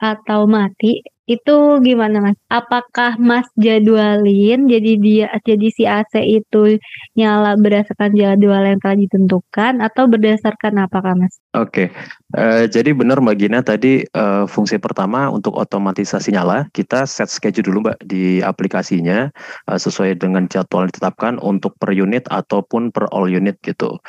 atau 0.01 0.49
mati, 0.49 1.03
itu 1.31 1.79
gimana 1.79 2.19
Mas? 2.19 2.37
Apakah 2.51 3.15
Mas 3.15 3.47
jadwalin 3.55 4.67
jadi 4.67 4.91
dia 4.99 5.27
jadi 5.47 5.67
si 5.71 5.83
AC 5.87 6.19
itu 6.19 6.75
nyala 7.15 7.55
berdasarkan 7.55 8.11
jadwal 8.11 8.63
yang 8.67 8.79
telah 8.83 8.97
ditentukan 8.99 9.79
atau 9.79 10.03
berdasarkan 10.11 10.83
apakah 10.83 11.15
Mas? 11.15 11.39
Oke, 11.55 11.87
okay. 11.91 12.39
uh, 12.39 12.63
eh, 12.63 12.65
jadi 12.67 12.91
benar 12.91 13.23
Mbak 13.23 13.37
Gina 13.39 13.59
tadi 13.63 14.03
uh, 14.15 14.43
fungsi 14.47 14.79
pertama 14.79 15.31
untuk 15.31 15.55
otomatisasi 15.55 16.35
nyala 16.35 16.67
kita 16.75 17.07
set 17.07 17.31
schedule 17.31 17.71
dulu 17.71 17.87
Mbak 17.87 17.97
di 18.07 18.43
aplikasinya 18.43 19.31
uh, 19.71 19.79
sesuai 19.79 20.19
dengan 20.19 20.51
jadwal 20.51 20.87
yang 20.87 20.91
ditetapkan 20.91 21.39
untuk 21.39 21.75
per 21.79 21.95
unit 21.95 22.27
ataupun 22.27 22.91
per 22.91 23.07
all 23.15 23.31
unit 23.31 23.55
gitu 23.63 23.99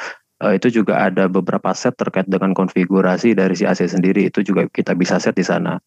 uh, 0.42 0.52
itu 0.52 0.82
juga 0.82 1.06
ada 1.06 1.30
beberapa 1.30 1.70
set 1.72 1.94
terkait 1.94 2.26
dengan 2.26 2.52
konfigurasi 2.52 3.38
dari 3.38 3.54
si 3.54 3.64
AC 3.64 3.86
sendiri 3.86 4.28
itu 4.28 4.42
juga 4.42 4.66
kita 4.66 4.98
bisa 4.98 5.22
set 5.22 5.38
di 5.38 5.46
sana. 5.46 5.78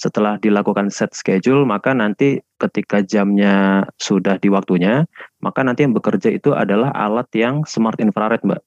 Setelah 0.00 0.40
dilakukan 0.40 0.90
set 0.90 1.14
schedule, 1.14 1.62
maka 1.62 1.94
nanti 1.94 2.42
ketika 2.58 3.04
jamnya 3.04 3.86
sudah 4.02 4.40
di 4.40 4.50
waktunya, 4.50 5.06
maka 5.38 5.62
nanti 5.62 5.86
yang 5.86 5.94
bekerja 5.94 6.32
itu 6.32 6.56
adalah 6.56 6.90
alat 6.96 7.28
yang 7.36 7.62
smart 7.68 8.00
infrared, 8.02 8.42
Mbak. 8.42 8.62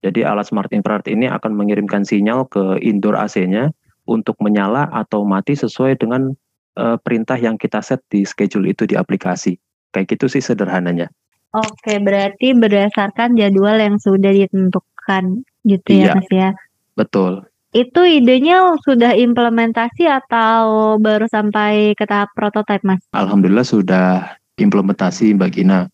Jadi 0.00 0.24
alat 0.24 0.48
smart 0.48 0.72
infrared 0.72 1.06
ini 1.12 1.28
akan 1.28 1.52
mengirimkan 1.52 2.02
sinyal 2.02 2.48
ke 2.48 2.80
indoor 2.80 3.14
AC-nya 3.20 3.70
untuk 4.08 4.34
menyala 4.40 4.88
atau 4.90 5.22
mati 5.28 5.52
sesuai 5.54 6.00
dengan 6.00 6.32
uh, 6.80 6.96
perintah 6.98 7.36
yang 7.36 7.60
kita 7.60 7.84
set 7.84 8.00
di 8.08 8.24
schedule 8.24 8.66
itu 8.66 8.88
di 8.88 8.96
aplikasi. 8.96 9.60
Kayak 9.92 10.16
gitu 10.16 10.26
sih 10.32 10.42
sederhananya. 10.42 11.12
Oke, 11.50 11.98
berarti 11.98 12.54
berdasarkan 12.54 13.34
jadwal 13.34 13.76
yang 13.76 13.98
sudah 13.98 14.30
ditentukan 14.30 15.42
gitu 15.66 15.88
ya, 15.90 16.02
Iya. 16.06 16.12
Mas 16.14 16.30
ya. 16.30 16.50
Betul. 16.94 17.49
Itu 17.70 18.02
idenya 18.02 18.74
sudah 18.82 19.14
implementasi 19.14 20.02
atau 20.10 20.98
baru 20.98 21.30
sampai 21.30 21.94
ke 21.94 22.02
tahap 22.02 22.34
prototipe, 22.34 22.82
Mas? 22.82 22.98
Alhamdulillah 23.14 23.62
sudah 23.62 24.34
implementasi 24.58 25.38
Mbak 25.38 25.50
Gina. 25.54 25.86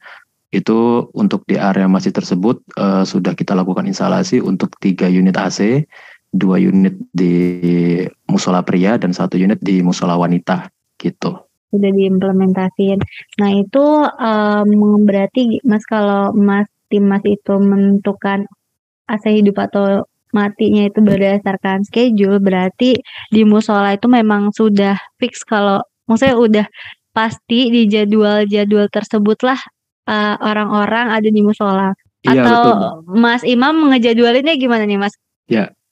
Itu 0.48 1.12
untuk 1.12 1.44
di 1.44 1.60
area 1.60 1.84
masjid 1.84 2.16
tersebut 2.16 2.64
eh, 2.80 3.04
sudah 3.04 3.36
kita 3.36 3.52
lakukan 3.52 3.84
instalasi 3.84 4.40
untuk 4.40 4.72
tiga 4.80 5.04
unit 5.04 5.36
AC, 5.36 5.84
dua 6.32 6.56
unit 6.56 6.96
di 7.12 7.60
musola 8.24 8.64
pria 8.64 8.96
dan 8.96 9.12
satu 9.12 9.36
unit 9.36 9.60
di 9.60 9.84
musola 9.84 10.16
wanita 10.16 10.72
gitu. 10.96 11.44
Sudah 11.68 11.92
diimplementasiin. 11.92 13.04
Nah, 13.36 13.50
itu 13.52 13.84
em, 14.16 14.70
berarti 15.04 15.60
Mas 15.60 15.84
kalau 15.84 16.32
Mas 16.32 16.72
tim 16.88 17.04
Mas 17.04 17.20
itu 17.28 17.52
menentukan 17.58 18.48
AC 19.10 19.28
hidup 19.28 19.60
atau 19.60 20.08
matinya 20.36 20.84
itu 20.84 21.00
berdasarkan 21.00 21.88
schedule, 21.88 22.36
berarti 22.36 23.00
di 23.32 23.42
musola 23.48 23.96
itu 23.96 24.04
memang 24.04 24.52
sudah 24.52 25.00
fix 25.16 25.40
kalau 25.48 25.80
maksudnya 26.04 26.36
udah 26.36 26.66
pasti 27.16 27.72
di 27.72 27.88
jadwal-jadwal 27.88 28.92
tersebutlah 28.92 29.56
eh, 30.04 30.36
orang-orang 30.44 31.16
ada 31.16 31.28
di 31.32 31.40
musola. 31.40 31.96
Iya 32.20 32.44
Atau 32.44 32.60
betul. 32.60 32.76
Mas 33.16 33.42
Imam 33.48 33.88
ngejadwalinnya 33.88 34.60
gimana 34.60 34.84
nih, 34.84 35.00
Mas? 35.00 35.16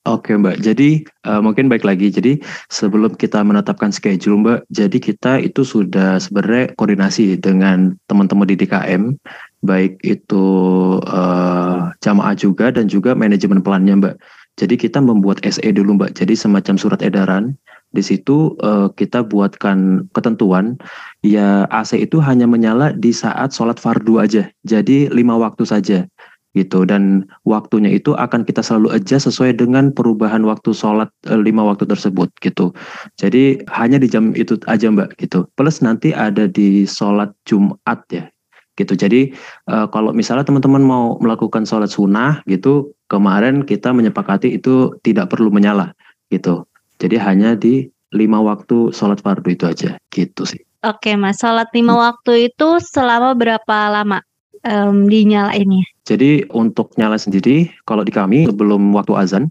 Oke 0.04 0.36
Mbak, 0.36 0.60
jadi 0.60 1.00
eh, 1.00 1.40
mungkin 1.40 1.72
baik 1.72 1.80
lagi. 1.80 2.12
Jadi 2.12 2.36
sebelum 2.68 3.16
kita 3.16 3.40
menetapkan 3.40 3.88
schedule 3.88 4.36
Mbak, 4.36 4.68
jadi 4.68 4.98
kita 5.00 5.40
itu 5.40 5.64
sudah 5.64 6.20
sebenarnya 6.20 6.76
koordinasi 6.76 7.40
dengan 7.40 7.96
teman-teman 8.04 8.44
di 8.44 8.52
DKM, 8.60 9.16
baik 9.64 9.98
itu 10.04 10.46
eh, 11.08 11.80
jamaah 12.04 12.36
juga 12.36 12.70
dan 12.70 12.86
juga 12.86 13.16
manajemen 13.16 13.64
pelannya 13.64 13.96
Mbak. 13.98 14.16
Jadi 14.54 14.78
kita 14.78 15.02
membuat 15.02 15.42
SE 15.42 15.66
dulu 15.74 15.98
Mbak, 15.98 16.14
jadi 16.14 16.36
semacam 16.38 16.74
surat 16.78 17.00
edaran. 17.02 17.56
Di 17.90 18.02
situ 18.04 18.54
eh, 18.62 18.92
kita 18.94 19.24
buatkan 19.26 20.06
ketentuan, 20.12 20.78
ya 21.24 21.64
AC 21.72 21.96
itu 21.98 22.20
hanya 22.22 22.44
menyala 22.46 22.92
di 22.94 23.10
saat 23.10 23.56
sholat 23.56 23.80
fardu 23.80 24.20
aja, 24.20 24.46
jadi 24.66 25.10
lima 25.10 25.34
waktu 25.40 25.64
saja 25.66 26.06
gitu. 26.54 26.86
Dan 26.86 27.26
waktunya 27.46 27.90
itu 27.90 28.14
akan 28.14 28.46
kita 28.46 28.62
selalu 28.62 28.94
adjust 28.94 29.30
sesuai 29.30 29.58
dengan 29.58 29.90
perubahan 29.90 30.42
waktu 30.46 30.70
sholat 30.74 31.10
eh, 31.30 31.38
lima 31.38 31.66
waktu 31.66 31.86
tersebut 31.86 32.30
gitu. 32.42 32.70
Jadi 33.18 33.62
hanya 33.70 33.98
di 33.98 34.06
jam 34.10 34.34
itu 34.34 34.58
aja 34.70 34.90
mbak 34.90 35.18
gitu. 35.18 35.46
Plus 35.58 35.82
nanti 35.82 36.14
ada 36.14 36.46
di 36.50 36.86
sholat 36.86 37.30
Jumat 37.46 38.02
ya 38.10 38.33
gitu 38.74 38.98
jadi 38.98 39.30
eh, 39.70 39.86
kalau 39.94 40.10
misalnya 40.10 40.46
teman-teman 40.46 40.82
mau 40.82 41.04
melakukan 41.22 41.62
sholat 41.66 41.90
sunnah 41.90 42.42
gitu 42.50 42.94
kemarin 43.06 43.62
kita 43.62 43.94
menyepakati 43.94 44.58
itu 44.58 44.94
tidak 45.06 45.30
perlu 45.30 45.50
menyala 45.50 45.94
gitu 46.30 46.66
jadi 46.98 47.22
hanya 47.22 47.54
di 47.54 47.90
lima 48.14 48.38
waktu 48.42 48.94
sholat 48.94 49.22
fardu 49.22 49.48
itu 49.50 49.64
aja 49.66 49.90
gitu 50.10 50.46
sih 50.46 50.62
Oke, 50.84 51.16
Mas. 51.16 51.40
Sholat 51.40 51.72
lima 51.72 51.96
waktu 51.96 52.52
itu 52.52 52.76
selama 52.76 53.32
berapa 53.32 53.88
lama 53.88 54.20
em, 54.60 55.08
dinyalainnya? 55.08 55.88
Jadi 56.04 56.44
untuk 56.52 56.92
nyala 57.00 57.16
sendiri, 57.16 57.72
kalau 57.88 58.04
di 58.04 58.12
kami 58.12 58.44
sebelum 58.44 58.92
waktu 58.92 59.16
azan 59.16 59.44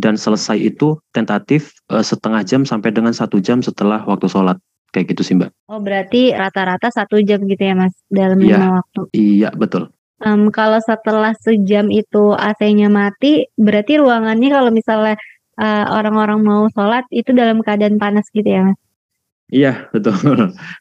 dan 0.00 0.16
selesai 0.16 0.56
itu 0.56 0.96
tentatif 1.12 1.76
eh, 1.92 2.00
setengah 2.00 2.40
jam 2.48 2.64
sampai 2.64 2.96
dengan 2.96 3.12
satu 3.12 3.44
jam 3.44 3.60
setelah 3.60 4.00
waktu 4.08 4.32
sholat. 4.32 4.56
Kayak 4.90 5.14
gitu 5.14 5.22
sih 5.22 5.34
mbak. 5.38 5.50
Oh, 5.70 5.78
berarti 5.78 6.34
rata-rata 6.34 6.90
satu 6.90 7.22
jam 7.22 7.46
gitu 7.46 7.62
ya, 7.62 7.78
Mas, 7.78 7.94
dalam 8.10 8.42
Iya. 8.42 8.58
lima 8.58 8.68
waktu. 8.82 9.00
Iya 9.14 9.50
betul. 9.54 9.86
Em, 10.20 10.50
kalau 10.52 10.82
setelah 10.82 11.32
sejam 11.38 11.88
itu 11.88 12.34
AC-nya 12.34 12.90
mati, 12.92 13.46
berarti 13.56 13.96
ruangannya 14.02 14.50
kalau 14.50 14.70
misalnya 14.74 15.14
eh, 15.60 15.84
orang-orang 15.92 16.40
mau 16.40 16.62
sholat 16.72 17.04
itu 17.12 17.30
dalam 17.36 17.60
keadaan 17.60 18.00
panas 18.00 18.26
gitu 18.32 18.48
ya, 18.48 18.64
Mas? 18.66 18.78
Iya 19.50 19.72
betul. 19.94 20.14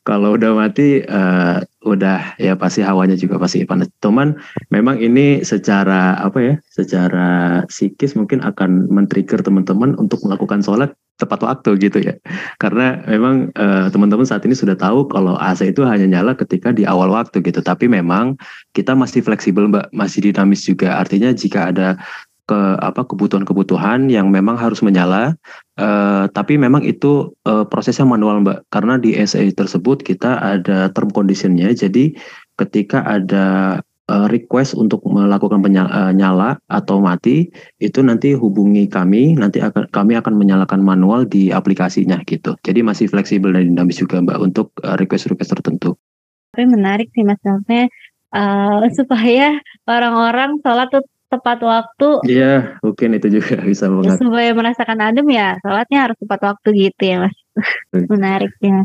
kalau 0.05 0.37
udah 0.37 0.53
mati 0.53 1.01
eh, 1.01 1.57
udah 1.85 2.37
ya 2.37 2.53
pasti 2.57 2.81
hawanya 2.85 3.17
juga 3.17 3.37
pasti 3.41 3.65
panas. 3.65 3.89
Cuman 4.01 4.37
memang 4.69 5.01
ini 5.01 5.41
secara 5.45 6.17
apa 6.21 6.37
ya? 6.41 6.53
Secara 6.69 7.61
psikis 7.69 8.13
mungkin 8.17 8.41
akan 8.45 8.89
men-trigger 8.89 9.41
teman-teman 9.41 9.93
untuk 9.97 10.21
melakukan 10.25 10.61
sholat 10.61 10.93
tepat 11.19 11.43
waktu 11.43 11.75
gitu 11.83 11.99
ya. 11.99 12.15
Karena 12.57 13.03
memang 13.05 13.51
eh, 13.53 13.87
teman-teman 13.91 14.23
saat 14.23 14.47
ini 14.47 14.55
sudah 14.55 14.79
tahu 14.79 15.11
kalau 15.11 15.35
AC 15.35 15.69
itu 15.69 15.83
hanya 15.83 16.07
nyala 16.07 16.33
ketika 16.33 16.71
di 16.71 16.87
awal 16.87 17.11
waktu 17.11 17.43
gitu. 17.43 17.59
Tapi 17.59 17.91
memang 17.91 18.39
kita 18.71 18.95
masih 18.95 19.19
fleksibel 19.19 19.67
mbak, 19.67 19.91
masih 19.91 20.31
dinamis 20.31 20.63
juga. 20.63 20.97
Artinya 20.97 21.35
jika 21.35 21.75
ada 21.75 21.99
ke 22.49 22.57
apa 22.81 23.05
kebutuhan-kebutuhan 23.05 24.09
yang 24.09 24.33
memang 24.33 24.57
harus 24.57 24.81
menyala 24.81 25.37
Eh, 25.79 26.25
tapi 26.35 26.59
memang 26.59 26.83
itu 26.83 27.31
eh, 27.47 27.63
prosesnya 27.71 28.03
manual 28.03 28.43
mbak 28.43 28.67
karena 28.67 28.99
di 28.99 29.15
SA 29.23 29.47
tersebut 29.55 30.03
kita 30.03 30.35
ada 30.43 30.91
term 30.91 31.07
conditionnya 31.07 31.71
jadi 31.71 32.11
ketika 32.59 32.99
ada 33.07 33.79
request 34.29 34.73
untuk 34.73 35.05
melakukan 35.05 35.61
penya- 35.61 35.89
eh, 35.89 36.13
nyala 36.15 36.57
atau 36.65 36.97
mati 36.99 37.49
itu 37.77 37.99
nanti 38.01 38.33
hubungi 38.33 38.89
kami 38.89 39.37
nanti 39.37 39.61
akan 39.61 39.89
kami 39.93 40.17
akan 40.17 40.33
menyalakan 40.35 40.81
manual 40.81 41.25
di 41.29 41.53
aplikasinya 41.53 42.21
gitu 42.25 42.57
jadi 42.65 42.81
masih 42.81 43.05
fleksibel 43.07 43.53
dan 43.53 43.69
dinamis 43.69 44.01
juga 44.01 44.19
mbak 44.21 44.37
untuk 44.41 44.73
eh, 44.81 44.95
request-request 44.97 45.53
tertentu 45.59 45.93
Tapi 46.49 46.65
menarik 46.65 47.13
sih, 47.13 47.21
Mas. 47.21 47.37
Maksudnya 47.45 47.85
eh, 48.33 48.77
supaya 48.97 49.47
orang-orang 49.85 50.57
sholat 50.65 50.89
tuh 50.89 51.05
tepat 51.29 51.61
waktu, 51.61 52.25
iya 52.25 52.81
mungkin 52.81 53.13
itu 53.13 53.37
juga 53.37 53.61
bisa 53.69 53.85
mengatur 53.85 54.17
supaya 54.17 54.49
merasakan 54.57 54.97
adem 54.97 55.29
ya, 55.29 55.61
sholatnya 55.61 56.09
harus 56.09 56.17
tepat 56.17 56.41
waktu 56.41 56.89
gitu 56.89 57.01
ya, 57.05 57.17
Mas. 57.21 57.37
menarik 58.09 58.49
ya. 58.57 58.81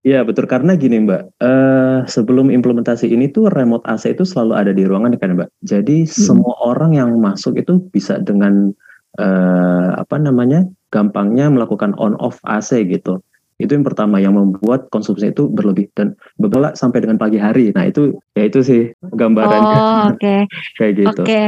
Iya 0.00 0.24
betul 0.24 0.48
karena 0.48 0.80
gini 0.80 1.04
Mbak, 1.04 1.22
eh 1.44 1.98
sebelum 2.08 2.48
implementasi 2.48 3.12
ini 3.12 3.28
tuh 3.28 3.52
remote 3.52 3.84
AC 3.84 4.16
itu 4.16 4.24
selalu 4.24 4.52
ada 4.56 4.72
di 4.72 4.88
ruangan 4.88 5.12
kan 5.20 5.36
Mbak. 5.36 5.48
Jadi 5.60 6.08
semua 6.08 6.56
orang 6.64 6.96
yang 6.96 7.20
masuk 7.20 7.60
itu 7.60 7.84
bisa 7.92 8.16
dengan 8.16 8.72
eh 9.20 9.88
apa 9.92 10.16
namanya 10.16 10.64
gampangnya 10.88 11.52
melakukan 11.52 11.92
on 12.00 12.16
off 12.16 12.40
AC 12.48 12.80
gitu. 12.88 13.20
Itu 13.60 13.76
yang 13.76 13.84
pertama 13.84 14.16
yang 14.16 14.40
membuat 14.40 14.88
konsumsi 14.88 15.36
itu 15.36 15.52
berlebih 15.52 15.92
dan 15.92 16.16
beberapa 16.40 16.72
sampai 16.72 17.04
dengan 17.04 17.20
pagi 17.20 17.36
hari. 17.36 17.68
Nah 17.76 17.84
itu 17.84 18.16
ya 18.32 18.48
itu 18.48 18.64
sih 18.64 18.82
gambarannya 19.04 19.78
Oh, 19.84 20.16
oke. 20.16 20.34
kayak 20.80 20.92
gitu. 20.96 21.22
Oke, 21.28 21.42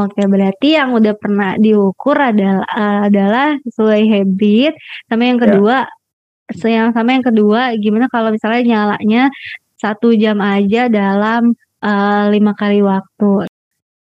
oke. 0.00 0.22
Berarti 0.32 0.68
yang 0.80 0.96
udah 0.96 1.12
pernah 1.12 1.60
diukur 1.60 2.16
adalah 2.16 2.64
adalah 3.04 3.60
sesuai 3.68 4.00
habit. 4.16 4.72
Sama 5.12 5.28
yang 5.28 5.38
Ya. 5.44 5.84
Se- 6.52 6.72
yang 6.72 6.90
sama 6.96 7.16
yang 7.16 7.24
kedua, 7.24 7.72
gimana 7.76 8.08
kalau 8.08 8.32
misalnya 8.32 8.62
nyalanya 8.64 9.32
satu 9.78 10.12
jam 10.16 10.42
aja 10.42 10.90
dalam 10.90 11.54
eh, 11.84 12.24
lima 12.34 12.52
kali 12.56 12.82
waktu. 12.82 13.46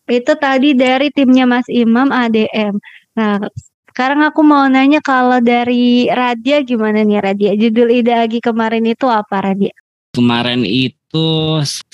Itu 0.07 0.33
tadi 0.39 0.71
dari 0.71 1.11
timnya 1.11 1.43
Mas 1.43 1.67
Imam 1.67 2.09
ADM. 2.09 2.79
Nah, 3.19 3.43
sekarang 3.91 4.23
aku 4.23 4.41
mau 4.45 4.63
nanya 4.69 5.03
kalau 5.03 5.43
dari 5.43 6.07
Radia 6.07 6.63
gimana 6.63 7.03
nih 7.03 7.19
Radia? 7.19 7.51
Judul 7.57 7.91
ide 7.91 8.13
Agi 8.15 8.39
kemarin 8.39 8.87
itu 8.87 9.05
apa 9.09 9.41
Radia? 9.41 9.75
Kemarin 10.15 10.63
itu 10.65 10.96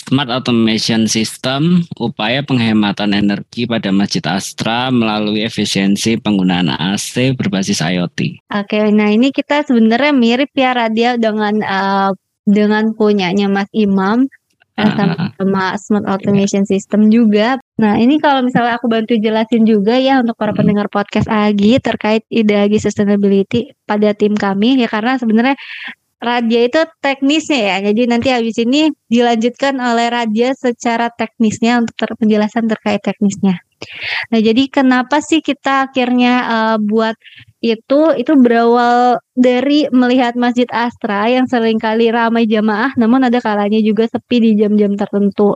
Smart 0.03 0.29
Automation 0.29 1.05
System, 1.05 1.86
upaya 2.01 2.41
penghematan 2.41 3.13
energi 3.13 3.70
pada 3.70 3.93
Masjid 3.93 4.25
Astra 4.25 4.89
melalui 4.89 5.46
efisiensi 5.46 6.17
penggunaan 6.17 6.70
AC 6.74 7.38
berbasis 7.38 7.79
IoT. 7.79 8.41
Oke, 8.51 8.89
nah 8.89 9.13
ini 9.13 9.29
kita 9.29 9.63
sebenarnya 9.63 10.12
mirip 10.12 10.51
ya 10.58 10.74
Radia 10.74 11.15
dengan 11.22 11.62
eh, 11.62 12.12
dengan 12.43 12.91
punyanya 12.91 13.48
Mas 13.48 13.70
Imam 13.72 14.27
eh, 14.75 14.89
sama, 14.98 15.15
Ah, 15.15 15.29
sama 15.38 15.63
Smart 15.77 16.05
Automation 16.10 16.65
System 16.65 17.08
juga. 17.08 17.62
Nah 17.79 17.96
ini 18.01 18.17
kalau 18.17 18.43
misalnya 18.43 18.75
aku 18.82 18.89
bantu 18.89 19.15
jelasin 19.15 19.63
juga 19.63 19.96
ya 19.96 20.20
untuk 20.20 20.36
para 20.36 20.51
Hmm. 20.51 20.65
pendengar 20.65 20.89
podcast 20.89 21.29
Agi 21.29 21.77
terkait 21.79 22.25
ide 22.34 22.58
Agi 22.58 22.82
Sustainability 22.82 23.72
pada 23.86 24.12
tim 24.17 24.34
kami 24.34 24.82
ya 24.82 24.89
karena 24.89 25.15
sebenarnya 25.22 25.55
Radia 26.24 26.72
itu 26.72 26.80
teknisnya 27.03 27.60
ya. 27.60 27.75
Jadi 27.92 28.01
nanti 28.08 28.32
habis 28.32 28.56
ini 28.56 28.88
dilanjutkan 29.12 29.75
oleh 29.75 30.08
Radia 30.08 30.56
secara 30.56 31.12
teknisnya 31.12 31.84
untuk 31.84 32.15
penjelasan 32.15 32.72
terkait 32.72 33.03
teknisnya. 33.03 33.60
Nah, 34.31 34.39
jadi 34.39 34.63
kenapa 34.71 35.19
sih 35.19 35.39
kita 35.39 35.89
akhirnya 35.89 36.33
uh, 36.47 36.77
buat 36.81 37.15
itu 37.63 38.11
itu 38.19 38.35
berawal 38.35 39.23
dari 39.39 39.87
melihat 39.87 40.35
Masjid 40.35 40.67
Astra 40.67 41.31
yang 41.31 41.47
sering 41.47 41.79
kali 41.79 42.11
ramai 42.11 42.43
jamaah 42.43 42.91
namun 42.99 43.23
ada 43.23 43.39
kalanya 43.39 43.79
juga 43.79 44.03
sepi 44.03 44.43
di 44.43 44.51
jam-jam 44.59 44.99
tertentu. 44.99 45.55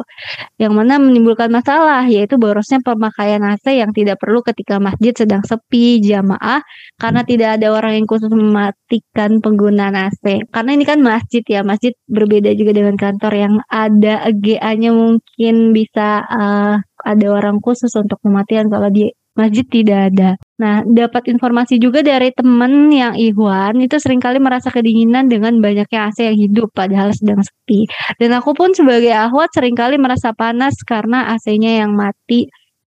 Yang 0.56 0.74
mana 0.74 1.04
menimbulkan 1.04 1.52
masalah 1.52 2.08
yaitu 2.08 2.40
borosnya 2.40 2.80
pemakaian 2.80 3.44
AC 3.44 3.76
yang 3.76 3.92
tidak 3.92 4.24
perlu 4.24 4.40
ketika 4.40 4.80
masjid 4.80 5.12
sedang 5.12 5.44
sepi 5.44 6.00
jamaah 6.00 6.64
karena 6.96 7.22
tidak 7.28 7.60
ada 7.60 7.76
orang 7.76 8.00
yang 8.00 8.08
khusus 8.08 8.32
mematikan 8.32 9.44
penggunaan 9.44 9.94
AC 10.08 10.48
karena 10.48 10.72
ini 10.80 10.88
kan 10.88 11.04
masjid 11.04 11.44
ya 11.44 11.62
masjid 11.68 11.92
berbeda 12.08 12.56
juga 12.56 12.72
dengan 12.72 12.96
kantor 12.96 13.34
yang 13.36 13.54
ada 13.68 14.32
GA-nya 14.32 14.96
mungkin 14.96 15.76
bisa 15.76 16.24
uh, 16.24 16.80
ada 17.08 17.28
orang 17.32 17.64
khusus 17.64 17.92
untuk 17.96 18.20
mematikan 18.28 18.68
kalau 18.68 18.92
di 18.92 19.08
masjid 19.38 19.64
tidak 19.70 20.00
ada. 20.12 20.30
Nah, 20.58 20.82
dapat 20.82 21.30
informasi 21.30 21.78
juga 21.78 22.02
dari 22.02 22.34
teman 22.34 22.90
yang 22.90 23.14
Ikhwan 23.14 23.78
itu 23.78 24.02
sering 24.02 24.18
kali 24.18 24.42
merasa 24.42 24.74
kedinginan 24.74 25.30
dengan 25.30 25.62
banyaknya 25.62 26.10
AC 26.10 26.26
yang 26.26 26.38
hidup 26.42 26.74
padahal 26.74 27.14
sedang 27.14 27.46
sepi. 27.46 27.86
Dan 28.18 28.34
aku 28.34 28.58
pun 28.58 28.74
sebagai 28.74 29.14
ahwat 29.14 29.54
sering 29.54 29.78
kali 29.78 30.02
merasa 30.02 30.34
panas 30.34 30.74
karena 30.82 31.30
AC-nya 31.38 31.86
yang 31.86 31.94
mati 31.94 32.50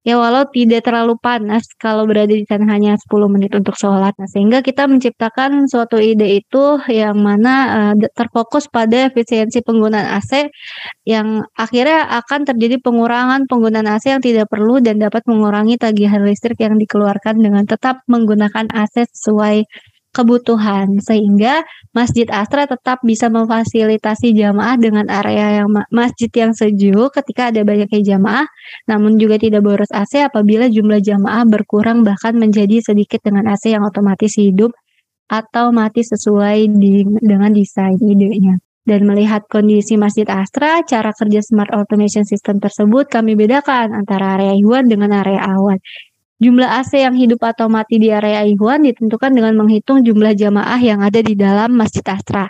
ya 0.09 0.17
walau 0.17 0.49
tidak 0.49 0.89
terlalu 0.89 1.21
panas 1.21 1.69
kalau 1.77 2.09
berada 2.09 2.33
di 2.33 2.49
sana 2.49 2.65
hanya 2.73 2.97
10 2.97 3.29
menit 3.29 3.53
untuk 3.53 3.77
sholat. 3.77 4.17
Nah, 4.17 4.25
sehingga 4.25 4.65
kita 4.65 4.89
menciptakan 4.89 5.69
suatu 5.69 6.01
ide 6.01 6.41
itu 6.41 6.81
yang 6.89 7.21
mana 7.21 7.55
uh, 7.93 7.95
terfokus 8.17 8.73
pada 8.73 9.13
efisiensi 9.13 9.61
penggunaan 9.61 10.09
AC 10.17 10.49
yang 11.05 11.45
akhirnya 11.53 12.09
akan 12.25 12.49
terjadi 12.49 12.81
pengurangan 12.81 13.45
penggunaan 13.45 13.85
AC 13.85 14.09
yang 14.09 14.25
tidak 14.25 14.49
perlu 14.49 14.81
dan 14.81 14.97
dapat 14.97 15.21
mengurangi 15.29 15.77
tagihan 15.77 16.25
listrik 16.25 16.57
yang 16.57 16.81
dikeluarkan 16.81 17.45
dengan 17.45 17.69
tetap 17.69 18.01
menggunakan 18.09 18.65
AC 18.73 19.05
sesuai 19.13 19.69
kebutuhan 20.19 20.99
sehingga 20.99 21.63
Masjid 21.95 22.27
Astra 22.35 22.67
tetap 22.67 22.99
bisa 23.07 23.31
memfasilitasi 23.31 24.35
jamaah 24.35 24.75
dengan 24.75 25.07
area 25.07 25.63
yang 25.63 25.71
masjid 25.95 26.31
yang 26.35 26.51
sejuk 26.51 27.15
ketika 27.15 27.55
ada 27.55 27.63
banyaknya 27.63 28.03
jamaah 28.03 28.47
namun 28.91 29.15
juga 29.23 29.39
tidak 29.39 29.63
boros 29.63 29.91
AC 29.95 30.27
apabila 30.27 30.67
jumlah 30.67 30.99
jamaah 30.99 31.47
berkurang 31.47 32.03
bahkan 32.03 32.35
menjadi 32.35 32.83
sedikit 32.83 33.23
dengan 33.23 33.47
AC 33.47 33.71
yang 33.71 33.87
otomatis 33.87 34.35
hidup 34.35 34.75
atau 35.29 35.71
mati 35.71 36.01
sesuai 36.03 36.73
di, 36.73 37.05
dengan 37.21 37.53
desain 37.53 38.01
idenya. 38.01 38.57
Dan 38.89 39.05
melihat 39.05 39.45
kondisi 39.53 40.01
Masjid 40.01 40.25
Astra, 40.25 40.81
cara 40.89 41.13
kerja 41.13 41.45
Smart 41.45 41.69
Automation 41.77 42.25
System 42.25 42.57
tersebut 42.57 43.13
kami 43.13 43.37
bedakan 43.37 43.93
antara 43.93 44.41
area 44.41 44.57
Iwan 44.57 44.89
dengan 44.89 45.13
area 45.13 45.45
awan. 45.45 45.77
Jumlah 46.39 46.71
AC 46.71 47.03
yang 47.03 47.19
hidup 47.19 47.43
atau 47.43 47.67
mati 47.67 47.99
di 47.99 48.15
area 48.15 48.47
Ikhwan 48.47 48.87
ditentukan 48.87 49.35
dengan 49.35 49.59
menghitung 49.59 50.07
jumlah 50.07 50.39
jamaah 50.39 50.79
yang 50.79 51.03
ada 51.03 51.19
di 51.19 51.35
dalam 51.35 51.75
Masjid 51.75 52.07
Astra. 52.07 52.47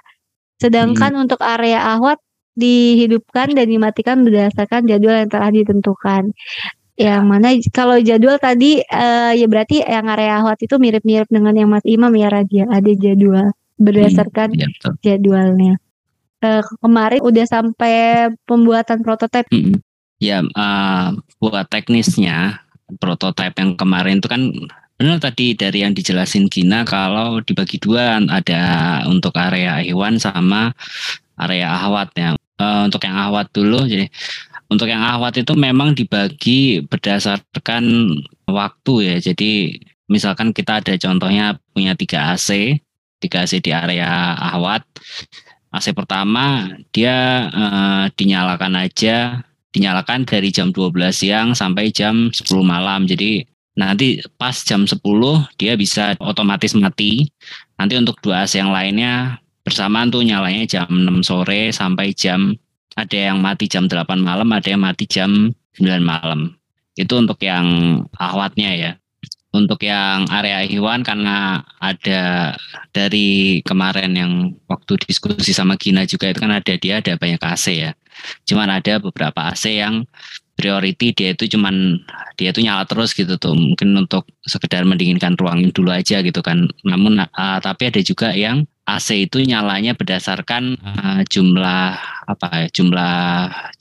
Sedangkan 0.61 1.17
hmm. 1.17 1.23
untuk 1.25 1.41
area 1.41 1.81
Ahwat 1.97 2.21
dihidupkan 2.53 3.55
dan 3.57 3.65
dimatikan 3.71 4.27
berdasarkan 4.27 4.85
jadwal 4.85 5.25
yang 5.25 5.31
telah 5.33 5.49
ditentukan. 5.49 6.37
Yang 6.99 7.25
mana 7.25 7.49
kalau 7.71 7.97
jadwal 8.03 8.37
tadi 8.37 8.83
uh, 8.83 9.33
ya 9.33 9.47
berarti 9.49 9.81
yang 9.81 10.11
area 10.11 10.43
Ahwat 10.43 10.61
itu 10.61 10.77
mirip-mirip 10.77 11.31
dengan 11.33 11.57
yang 11.57 11.71
Mas 11.73 11.87
Imam 11.89 12.13
ya 12.13 12.29
Radia, 12.29 12.69
ada 12.69 12.93
jadwal 12.93 13.57
berdasarkan 13.79 14.53
hmm, 14.53 14.61
ya, 14.61 14.69
jadwalnya. 15.01 15.81
Uh, 16.45 16.61
kemarin 16.83 17.23
udah 17.23 17.47
sampai 17.49 18.29
pembuatan 18.45 19.01
prototipe. 19.01 19.49
Hmm. 19.49 19.81
Ya, 20.19 20.43
uh, 20.43 21.15
buat 21.39 21.71
teknisnya 21.71 22.59
prototipe 22.97 23.61
yang 23.61 23.77
kemarin 23.77 24.25
itu 24.25 24.29
kan 24.33 24.49
benar 24.99 25.23
tadi 25.23 25.55
dari 25.55 25.87
yang 25.87 25.95
dijelasin 25.95 26.51
Gina 26.51 26.83
kalau 26.83 27.39
dibagi 27.45 27.79
dua 27.79 28.19
ada 28.19 28.63
untuk 29.07 29.37
area 29.39 29.79
hewan 29.85 30.19
sama 30.19 30.75
area 31.39 31.71
ahwat 31.71 32.11
ya. 32.19 32.35
E, 32.59 32.67
untuk 32.91 33.07
yang 33.07 33.15
ahwat 33.15 33.47
dulu 33.55 33.87
jadi 33.87 34.11
untuk 34.67 34.91
yang 34.91 35.01
ahwat 35.01 35.39
itu 35.39 35.55
memang 35.55 35.95
dibagi 35.95 36.83
berdasarkan 36.85 37.85
waktu 38.51 38.95
ya. 39.07 39.17
Jadi 39.33 39.79
misalkan 40.11 40.51
kita 40.53 40.83
ada 40.83 40.93
contohnya 40.99 41.57
punya 41.73 41.95
tiga 41.95 42.35
AC, 42.35 42.77
tiga 43.23 43.47
AC 43.47 43.63
di 43.63 43.71
area 43.71 44.35
ahwat. 44.35 44.83
AC 45.71 45.95
pertama 45.95 46.75
dia 46.91 47.49
e, 47.49 47.65
dinyalakan 48.19 48.83
aja 48.83 49.47
dinyalakan 49.73 50.25
dari 50.25 50.49
jam 50.49 50.73
12 50.73 50.95
siang 51.13 51.49
sampai 51.53 51.93
jam 51.93 52.33
10 52.33 52.45
malam. 52.65 53.05
Jadi 53.05 53.45
nanti 53.79 54.19
pas 54.41 54.57
jam 54.65 54.89
10 54.89 54.99
dia 55.61 55.77
bisa 55.77 56.17
otomatis 56.19 56.73
mati. 56.75 57.29
Nanti 57.79 57.95
untuk 57.95 58.19
dua 58.19 58.43
AC 58.49 58.59
yang 58.59 58.75
lainnya 58.75 59.39
bersamaan 59.63 60.09
tuh 60.09 60.25
nyalanya 60.25 60.65
jam 60.67 60.89
6 60.89 61.23
sore 61.23 61.71
sampai 61.71 62.17
jam 62.17 62.57
ada 62.99 63.15
yang 63.31 63.39
mati 63.39 63.71
jam 63.71 63.87
8 63.87 64.19
malam, 64.19 64.51
ada 64.51 64.67
yang 64.67 64.83
mati 64.83 65.07
jam 65.07 65.55
9 65.79 66.03
malam. 66.03 66.59
Itu 66.99 67.15
untuk 67.23 67.39
yang 67.39 67.67
ahwatnya 68.19 68.75
ya. 68.75 68.93
Untuk 69.49 69.81
yang 69.81 70.29
area 70.29 70.67
hewan 70.67 71.01
karena 71.07 71.63
ada 71.81 72.53
dari 72.93 73.63
kemarin 73.65 74.13
yang 74.13 74.33
waktu 74.69 74.99
diskusi 75.09 75.57
sama 75.57 75.79
Gina 75.81 76.05
juga 76.05 76.29
itu 76.29 76.43
kan 76.43 76.53
ada 76.53 76.75
dia 76.77 77.01
ada 77.01 77.17
banyak 77.17 77.41
AC 77.41 77.67
ya. 77.87 77.91
Cuman 78.49 78.69
ada 78.69 78.99
beberapa 79.03 79.53
AC 79.53 79.79
yang 79.79 80.07
priority 80.59 81.15
dia 81.15 81.31
itu 81.39 81.55
cuman 81.55 82.03
dia 82.35 82.51
itu 82.51 82.59
nyala 82.67 82.83
terus 82.83 83.15
gitu 83.15 83.39
tuh. 83.39 83.55
Mungkin 83.55 83.95
untuk 83.95 84.27
sekedar 84.43 84.83
mendinginkan 84.83 85.39
ruang 85.39 85.71
dulu 85.71 85.95
aja 85.95 86.19
gitu 86.19 86.43
kan. 86.43 86.67
Namun 86.83 87.23
uh, 87.23 87.59
tapi 87.63 87.95
ada 87.95 88.03
juga 88.03 88.35
yang 88.35 88.67
AC 88.89 89.29
itu 89.29 89.45
nyalanya 89.45 89.93
berdasarkan 89.93 90.81
uh, 90.81 91.21
jumlah 91.29 91.95
apa 92.25 92.47
ya, 92.65 92.67
jumlah 92.73 93.15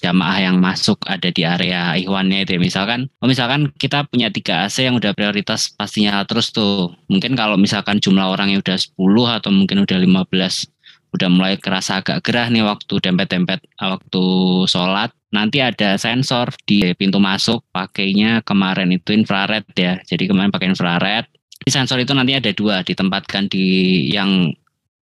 jamaah 0.04 0.38
yang 0.52 0.60
masuk 0.60 1.00
ada 1.08 1.32
di 1.32 1.47
area 1.47 1.95
ikhwannya 1.95 2.43
itu 2.43 2.56
ya. 2.56 2.62
misalkan 2.62 3.08
oh 3.23 3.28
misalkan 3.32 3.71
kita 3.80 4.04
punya 4.04 4.28
tiga 4.28 4.67
AC 4.67 4.84
yang 4.84 5.00
udah 5.00 5.15
prioritas 5.15 5.71
pasti 5.73 6.06
nyala 6.06 6.28
terus 6.30 6.54
tuh. 6.54 6.93
Mungkin 7.10 7.34
kalau 7.39 7.56
misalkan 7.58 7.97
jumlah 8.04 8.38
orang 8.38 8.54
yang 8.54 8.60
udah 8.62 8.78
10 8.78 9.00
atau 9.41 9.50
mungkin 9.50 9.88
udah 9.88 9.97
15 9.97 10.76
udah 11.15 11.30
mulai 11.32 11.56
kerasa 11.56 12.04
agak 12.04 12.24
gerah 12.26 12.52
nih 12.52 12.65
waktu 12.65 13.00
dempet-dempet 13.00 13.63
waktu 13.80 14.26
sholat. 14.67 15.12
Nanti 15.32 15.60
ada 15.60 16.00
sensor 16.00 16.56
di 16.63 16.88
pintu 16.96 17.20
masuk 17.20 17.63
pakainya 17.76 18.41
kemarin 18.48 18.96
itu 18.96 19.12
infrared 19.12 19.67
ya. 19.76 20.00
Jadi 20.08 20.28
kemarin 20.28 20.52
pakai 20.52 20.72
infrared. 20.72 21.26
Di 21.63 21.72
sensor 21.74 22.00
itu 22.00 22.15
nanti 22.15 22.36
ada 22.38 22.52
dua 22.56 22.84
ditempatkan 22.84 23.52
di 23.52 24.08
yang 24.08 24.56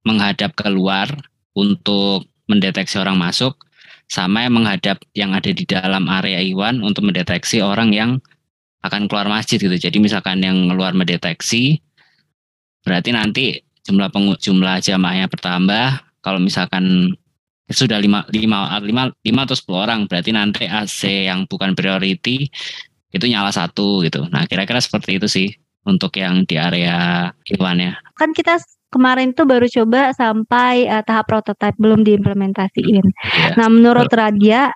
menghadap 0.05 0.53
keluar 0.57 1.09
untuk 1.57 2.25
mendeteksi 2.45 3.01
orang 3.01 3.17
masuk 3.17 3.57
sama 4.05 4.45
yang 4.45 4.53
menghadap 4.61 5.01
yang 5.17 5.33
ada 5.33 5.49
di 5.49 5.65
dalam 5.65 6.05
area 6.05 6.37
Iwan 6.41 6.85
untuk 6.85 7.09
mendeteksi 7.09 7.61
orang 7.61 7.89
yang 7.89 8.21
akan 8.85 9.09
keluar 9.09 9.25
masjid 9.25 9.57
gitu. 9.57 9.73
Jadi 9.73 9.97
misalkan 9.97 10.45
yang 10.45 10.69
keluar 10.69 10.93
mendeteksi 10.93 11.81
berarti 12.85 13.09
nanti 13.17 13.45
jumlah 13.85 14.09
pengu, 14.09 14.33
jumlah 14.41 14.81
jamaahnya 14.81 15.29
bertambah. 15.29 16.01
Kalau 16.25 16.41
misalkan 16.41 17.13
sudah 17.69 17.97
lima 17.97 18.25
lima 18.29 18.77
lima 18.81 19.09
lima 19.25 19.41
atau 19.45 19.57
sepuluh 19.57 19.89
orang 19.89 20.05
berarti 20.05 20.29
nanti 20.33 20.69
AC 20.69 21.29
yang 21.29 21.49
bukan 21.49 21.73
priority 21.73 22.49
itu 23.09 23.25
nyala 23.25 23.53
satu 23.53 24.05
gitu. 24.05 24.25
Nah 24.29 24.45
kira-kira 24.49 24.81
seperti 24.81 25.17
itu 25.17 25.27
sih 25.29 25.47
untuk 25.85 26.17
yang 26.17 26.43
di 26.49 26.57
area 26.57 27.29
hewannya 27.45 27.93
kan 28.17 28.33
kita 28.33 28.57
kemarin 28.89 29.31
tuh 29.37 29.45
baru 29.45 29.69
coba 29.69 30.11
sampai 30.17 30.89
uh, 30.89 31.05
tahap 31.05 31.29
prototipe 31.29 31.77
belum 31.77 32.01
diimplementasiin. 32.01 33.05
Yeah. 33.05 33.53
nah 33.59 33.67
menurut 33.69 34.09
Radia 34.09 34.73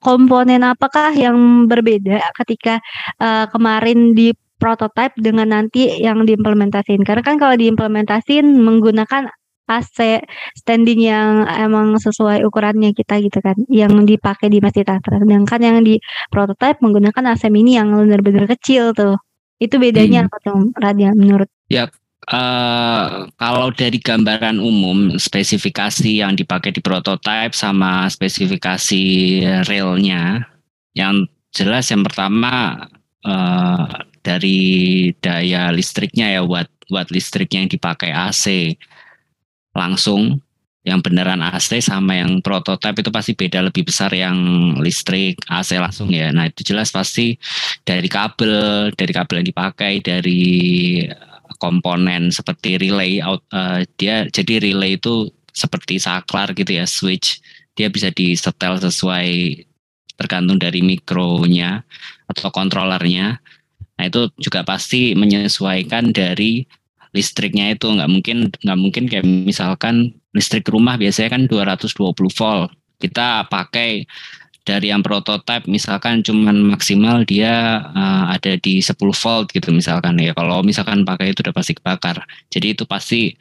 komponen 0.00 0.64
apakah 0.64 1.12
yang 1.12 1.66
berbeda 1.66 2.20
ketika 2.44 2.80
uh, 3.20 3.50
kemarin 3.50 4.16
di 4.16 4.32
prototipe 4.56 5.16
dengan 5.20 5.52
nanti 5.52 6.00
yang 6.00 6.24
diimplementasiin 6.24 7.04
karena 7.04 7.22
kan 7.22 7.36
kalau 7.36 7.54
diimplementasiin 7.56 8.44
menggunakan 8.44 9.28
AC 9.66 10.22
standing 10.54 11.10
yang 11.10 11.42
emang 11.50 11.98
sesuai 11.98 12.46
ukurannya 12.46 12.94
kita 12.94 13.18
gitu 13.18 13.42
kan 13.42 13.58
yang 13.66 13.92
dipakai 14.06 14.46
di 14.46 14.62
Masjid 14.62 14.86
Astra 14.86 15.18
sedangkan 15.18 15.60
yang 15.60 15.78
di 15.82 15.98
prototipe 16.30 16.78
menggunakan 16.80 17.34
AC 17.34 17.50
mini 17.50 17.74
yang 17.74 17.90
benar-benar 17.90 18.46
kecil 18.46 18.94
tuh. 18.94 19.18
Itu 19.58 19.82
bedanya 19.82 20.24
hmm. 20.24 20.28
apa 20.30 20.36
tuh 20.44 20.58
Radia 20.78 21.10
menurut? 21.12 21.50
Ya 21.66 21.90
Uh, 22.26 23.30
kalau 23.38 23.70
dari 23.70 24.02
gambaran 24.02 24.58
umum 24.58 25.14
spesifikasi 25.14 26.10
yang 26.10 26.34
dipakai 26.34 26.74
di 26.74 26.82
prototipe 26.82 27.54
sama 27.54 28.10
spesifikasi 28.10 29.04
realnya 29.70 30.42
yang 30.98 31.30
jelas 31.54 31.86
yang 31.86 32.02
pertama 32.02 32.82
uh, 33.22 33.86
dari 34.26 34.58
daya 35.22 35.70
listriknya 35.70 36.34
ya 36.34 36.42
buat 36.42 36.66
buat 36.90 37.06
listrik 37.14 37.54
yang 37.54 37.70
dipakai 37.70 38.10
AC 38.10 38.74
langsung 39.78 40.42
yang 40.86 41.02
beneran 41.02 41.42
AC 41.42 41.82
sama 41.82 42.18
yang 42.18 42.42
prototipe 42.42 43.02
itu 43.02 43.10
pasti 43.10 43.32
beda 43.34 43.62
lebih 43.70 43.86
besar 43.86 44.10
yang 44.14 44.38
listrik 44.78 45.38
AC 45.50 45.78
langsung 45.78 46.10
ya. 46.14 46.30
Nah 46.30 46.46
itu 46.46 46.62
jelas 46.62 46.94
pasti 46.94 47.34
dari 47.82 48.06
kabel, 48.06 48.90
dari 48.94 49.12
kabel 49.14 49.42
yang 49.42 49.48
dipakai, 49.50 49.98
dari 49.98 50.42
komponen 51.58 52.30
seperti 52.30 52.78
relay 52.78 53.18
out, 53.18 53.42
uh, 53.50 53.82
dia 53.98 54.30
jadi 54.30 54.62
relay 54.62 54.94
itu 54.94 55.26
seperti 55.50 55.98
saklar 55.98 56.54
gitu 56.54 56.70
ya 56.70 56.86
switch 56.86 57.42
dia 57.76 57.92
bisa 57.92 58.08
disetel 58.08 58.80
sesuai 58.80 59.28
tergantung 60.16 60.56
dari 60.56 60.80
mikronya 60.80 61.84
atau 62.26 62.48
kontrolernya. 62.48 63.36
Nah 63.96 64.04
itu 64.08 64.28
juga 64.36 64.60
pasti 64.62 65.16
menyesuaikan 65.16 66.12
dari 66.12 66.64
listriknya 67.16 67.72
itu. 67.72 67.88
Nggak 67.88 68.10
mungkin 68.12 68.36
nggak 68.52 68.78
mungkin 68.78 69.04
kayak 69.08 69.24
misalkan 69.24 70.12
listrik 70.36 70.68
rumah 70.68 71.00
biasanya 71.00 71.32
kan 71.32 71.42
220 71.48 72.12
volt. 72.12 72.70
Kita 73.00 73.48
pakai 73.48 74.04
dari 74.66 74.90
yang 74.90 75.00
prototipe 75.00 75.70
misalkan 75.70 76.26
cuman 76.26 76.74
maksimal 76.74 77.22
dia 77.22 77.86
uh, 77.86 78.34
ada 78.34 78.58
di 78.58 78.82
10 78.82 78.98
volt 78.98 79.46
gitu 79.48 79.72
misalkan 79.72 80.20
ya. 80.20 80.36
Kalau 80.36 80.60
misalkan 80.60 81.06
pakai 81.08 81.32
itu 81.32 81.40
udah 81.40 81.54
pasti 81.56 81.72
kebakar. 81.72 82.20
Jadi 82.52 82.76
itu 82.76 82.84
pasti 82.84 83.32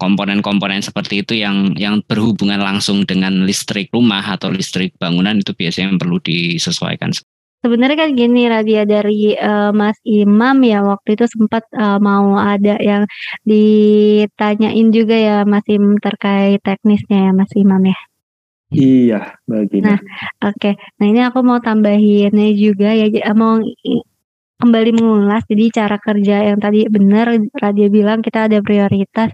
komponen-komponen 0.00 0.80
seperti 0.80 1.20
itu 1.20 1.36
yang 1.36 1.76
yang 1.76 2.00
berhubungan 2.08 2.56
langsung 2.56 3.04
dengan 3.04 3.44
listrik 3.44 3.92
rumah 3.92 4.24
atau 4.24 4.48
listrik 4.48 4.96
bangunan 4.96 5.36
itu 5.36 5.52
biasanya 5.52 5.92
yang 5.92 6.00
perlu 6.00 6.16
disesuaikan 6.24 7.12
Sebenarnya 7.60 8.08
kan 8.08 8.10
gini 8.16 8.48
Radia 8.48 8.88
dari 8.88 9.36
uh, 9.36 9.68
Mas 9.76 10.00
Imam 10.08 10.56
ya 10.64 10.80
waktu 10.80 11.12
itu 11.12 11.28
sempat 11.28 11.68
uh, 11.76 12.00
mau 12.00 12.40
ada 12.40 12.80
yang 12.80 13.04
ditanyain 13.44 14.88
juga 14.88 15.12
ya 15.12 15.36
Mas 15.44 15.68
Imam 15.68 16.00
terkait 16.00 16.64
teknisnya 16.64 17.28
ya 17.28 17.32
Mas 17.36 17.52
Imam 17.52 17.84
ya. 17.84 17.98
Iya, 18.70 19.34
begini. 19.50 19.82
Nah, 19.82 19.98
oke. 20.46 20.56
Okay. 20.56 20.74
Nah, 21.02 21.06
ini 21.10 21.20
aku 21.26 21.42
mau 21.42 21.58
tambahinnya 21.58 22.54
juga 22.54 22.94
ya 22.94 23.10
mau 23.34 23.58
kembali 24.60 24.90
mengulas 24.92 25.42
jadi 25.48 25.64
cara 25.72 25.96
kerja 25.96 26.36
yang 26.52 26.60
tadi 26.60 26.84
benar 26.86 27.32
Radia 27.56 27.88
bilang 27.90 28.20
kita 28.20 28.46
ada 28.46 28.60
prioritas. 28.64 29.32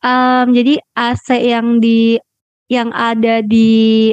Um, 0.00 0.50
jadi 0.50 0.82
AC 0.98 1.28
yang 1.46 1.82
di 1.82 2.16
yang 2.70 2.94
ada 2.96 3.44
di 3.44 4.10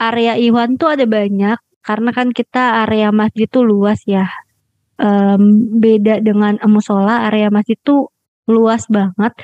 area 0.00 0.34
Iwan 0.40 0.80
tuh 0.80 0.96
ada 0.96 1.04
banyak 1.04 1.58
karena 1.82 2.10
kan 2.14 2.30
kita 2.30 2.86
area 2.86 3.10
masjid 3.10 3.46
itu 3.50 3.60
luas 3.62 4.00
ya. 4.06 4.26
Um, 5.02 5.66
beda 5.82 6.22
dengan 6.22 6.62
musola, 6.70 7.26
area 7.26 7.50
masjid 7.50 7.74
itu 7.74 8.06
luas 8.46 8.86
banget 8.86 9.34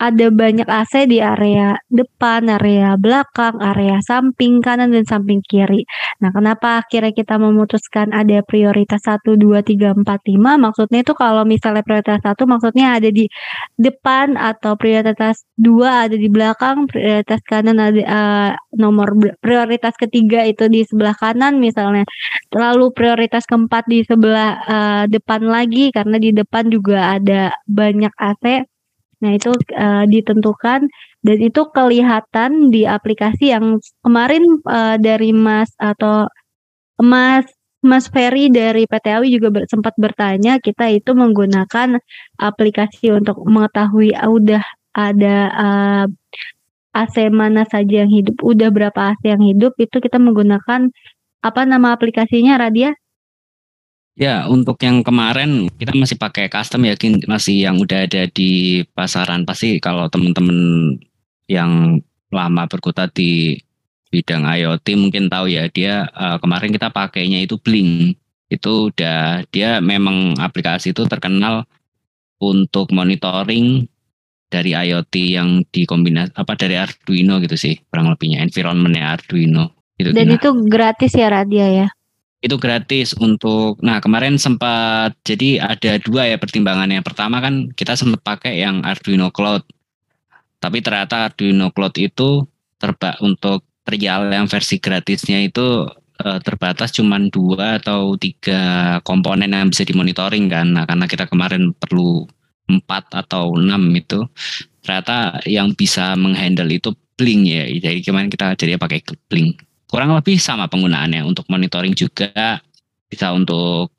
ada 0.00 0.32
banyak 0.32 0.64
AC 0.64 1.04
di 1.12 1.20
area 1.20 1.76
depan, 1.92 2.48
area 2.48 2.96
belakang, 2.96 3.60
area 3.60 4.00
samping 4.00 4.64
kanan 4.64 4.96
dan 4.96 5.04
samping 5.04 5.44
kiri. 5.44 5.84
Nah, 6.24 6.32
kenapa 6.32 6.80
akhirnya 6.80 7.12
kita 7.12 7.36
memutuskan 7.36 8.08
ada 8.16 8.40
prioritas 8.40 9.04
1 9.04 9.36
2 9.36 9.60
3 9.60 10.00
4 10.00 10.00
5? 10.00 10.56
Maksudnya 10.56 11.04
itu 11.04 11.12
kalau 11.12 11.44
misalnya 11.44 11.84
prioritas 11.84 12.24
1 12.24 12.32
maksudnya 12.48 12.96
ada 12.96 13.12
di 13.12 13.28
depan 13.76 14.40
atau 14.40 14.72
prioritas 14.80 15.44
2 15.60 16.08
ada 16.08 16.16
di 16.16 16.28
belakang, 16.32 16.88
prioritas 16.88 17.44
kanan 17.44 17.76
ada 17.76 18.00
uh, 18.00 18.50
nomor 18.80 19.12
prioritas 19.44 19.92
ketiga 20.00 20.48
itu 20.48 20.64
di 20.72 20.80
sebelah 20.88 21.12
kanan 21.12 21.60
misalnya. 21.60 22.08
Lalu 22.56 22.96
prioritas 22.96 23.44
keempat 23.44 23.84
di 23.84 24.00
sebelah 24.08 24.50
uh, 24.64 25.04
depan 25.12 25.44
lagi 25.44 25.92
karena 25.92 26.16
di 26.16 26.32
depan 26.32 26.72
juga 26.72 27.20
ada 27.20 27.52
banyak 27.68 28.16
AC 28.16 28.64
Nah, 29.20 29.30
itu 29.36 29.52
uh, 29.76 30.04
ditentukan 30.08 30.88
dan 31.20 31.38
itu 31.38 31.62
kelihatan 31.76 32.72
di 32.72 32.88
aplikasi 32.88 33.52
yang 33.52 33.76
kemarin 34.00 34.42
uh, 34.64 34.96
dari 34.96 35.30
Mas 35.36 35.68
atau 35.76 36.24
Mas 37.00 37.44
Mas 37.80 38.08
Ferry 38.12 38.52
dari 38.52 38.84
PT 38.84 39.06
Awi 39.08 39.28
juga 39.32 39.48
ber, 39.52 39.64
sempat 39.68 39.96
bertanya 39.96 40.60
kita 40.60 40.92
itu 40.92 41.16
menggunakan 41.16 41.96
aplikasi 42.36 43.08
untuk 43.12 43.40
mengetahui 43.48 44.12
uh, 44.16 44.28
udah 44.28 44.64
ada 44.92 45.36
uh, 45.56 46.04
AC 46.92 47.30
mana 47.30 47.62
saja 47.68 48.02
yang 48.04 48.10
hidup, 48.10 48.36
udah 48.42 48.68
berapa 48.74 49.14
AC 49.14 49.22
yang 49.24 49.44
hidup 49.44 49.72
itu 49.78 49.96
kita 50.02 50.18
menggunakan 50.18 50.90
apa 51.40 51.60
nama 51.64 51.96
aplikasinya 51.96 52.60
Radia? 52.60 52.92
Ya, 54.20 54.44
untuk 54.44 54.76
yang 54.84 55.00
kemarin 55.00 55.72
kita 55.80 55.96
masih 55.96 56.20
pakai 56.20 56.52
custom 56.52 56.84
ya, 56.84 56.92
masih 57.24 57.64
yang 57.64 57.80
udah 57.80 58.04
ada 58.04 58.28
di 58.28 58.84
pasaran. 58.92 59.48
Pasti 59.48 59.80
kalau 59.80 60.12
teman-teman 60.12 60.92
yang 61.48 62.04
lama 62.28 62.68
berkutat 62.68 63.16
di 63.16 63.56
bidang 64.12 64.44
IoT 64.44 64.86
mungkin 65.00 65.32
tahu 65.32 65.48
ya, 65.48 65.72
dia 65.72 66.04
uh, 66.12 66.36
kemarin 66.36 66.68
kita 66.68 66.92
pakainya 66.92 67.40
itu 67.48 67.56
Blink. 67.56 68.20
Itu 68.52 68.92
udah 68.92 69.48
dia 69.48 69.80
memang 69.80 70.36
aplikasi 70.36 70.92
itu 70.92 71.08
terkenal 71.08 71.64
untuk 72.44 72.92
monitoring 72.92 73.88
dari 74.52 74.76
IoT 74.76 75.14
yang 75.32 75.64
dikombinasi 75.72 76.36
apa 76.36 76.60
dari 76.60 76.76
Arduino 76.76 77.40
gitu 77.40 77.56
sih, 77.56 77.80
kurang 77.88 78.12
lebihnya 78.12 78.44
environmentnya 78.44 79.16
Arduino. 79.16 79.72
Gitu, 79.96 80.12
Dan 80.12 80.28
itu 80.28 80.48
gratis 80.68 81.16
ya 81.16 81.32
Radia 81.32 81.68
ya? 81.72 81.88
Itu 82.40 82.56
gratis 82.56 83.12
untuk 83.20 83.76
nah 83.84 84.00
kemarin 84.00 84.40
sempat 84.40 85.12
jadi 85.24 85.60
ada 85.60 86.00
dua 86.00 86.28
ya 86.28 86.36
pertimbangannya. 86.40 87.04
Pertama 87.04 87.40
kan 87.44 87.68
kita 87.76 87.96
sempat 87.96 88.24
pakai 88.24 88.64
yang 88.64 88.80
Arduino 88.80 89.28
Cloud 89.28 89.64
tapi 90.60 90.84
ternyata 90.84 91.32
Arduino 91.32 91.72
Cloud 91.72 91.96
itu 91.96 92.44
terba 92.76 93.16
untuk 93.24 93.64
trial 93.84 94.28
yang 94.28 94.44
versi 94.44 94.76
gratisnya 94.76 95.40
itu 95.40 95.88
uh, 96.20 96.38
terbatas 96.44 96.92
cuma 96.92 97.16
dua 97.32 97.80
atau 97.80 98.14
tiga 98.20 99.00
komponen 99.04 99.52
yang 99.52 99.72
bisa 99.72 99.88
dimonitoring 99.88 100.52
kan. 100.52 100.76
Nah 100.76 100.84
karena 100.84 101.08
kita 101.08 101.24
kemarin 101.26 101.72
perlu 101.72 102.28
empat 102.68 103.08
atau 103.16 103.56
enam 103.56 103.88
itu 103.96 104.28
ternyata 104.84 105.40
yang 105.48 105.72
bisa 105.72 106.14
menghandle 106.14 106.70
itu 106.70 106.92
Blink 107.16 107.44
ya. 107.48 107.64
Jadi 107.68 108.00
kemarin 108.00 108.32
kita 108.32 108.56
jadi 108.56 108.80
pakai 108.80 109.04
Blink 109.28 109.60
kurang 109.90 110.14
lebih 110.14 110.38
sama 110.38 110.70
penggunaannya 110.70 111.26
untuk 111.26 111.44
monitoring 111.50 111.92
juga 111.98 112.62
bisa 113.10 113.34
untuk 113.34 113.90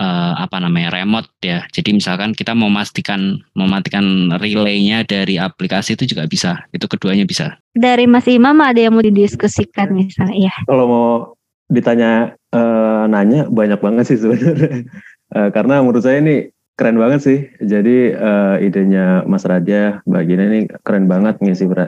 uh, 0.00 0.32
apa 0.40 0.56
namanya 0.58 0.90
remote 0.96 1.28
ya. 1.44 1.68
Jadi 1.68 2.00
misalkan 2.00 2.32
kita 2.32 2.56
mau 2.56 2.72
memastikan 2.72 3.38
mematikan 3.52 4.32
relaynya 4.40 5.04
dari 5.04 5.36
aplikasi 5.36 5.94
itu 5.94 6.16
juga 6.16 6.24
bisa. 6.24 6.64
Itu 6.72 6.88
keduanya 6.88 7.28
bisa. 7.28 7.60
Dari 7.76 8.08
Mas 8.08 8.24
Imam 8.26 8.56
ada 8.58 8.80
yang 8.80 8.96
mau 8.96 9.04
didiskusikan 9.04 9.92
misalnya 9.92 10.48
ya. 10.48 10.54
Kalau 10.64 10.84
mau 10.88 11.08
ditanya 11.68 12.32
uh, 12.52 13.04
nanya 13.08 13.48
banyak 13.52 13.78
banget 13.78 14.04
sih 14.08 14.18
sebenarnya. 14.18 14.88
Uh, 15.32 15.48
karena 15.56 15.84
menurut 15.84 16.02
saya 16.02 16.24
ini 16.24 16.48
keren 16.72 16.96
banget 16.96 17.20
sih. 17.20 17.38
Jadi 17.60 18.16
uh, 18.16 18.56
idenya 18.58 19.22
Mas 19.28 19.44
Raja, 19.44 20.00
Mbak 20.08 20.24
Gina 20.24 20.44
ini 20.48 20.60
keren 20.82 21.04
banget 21.04 21.38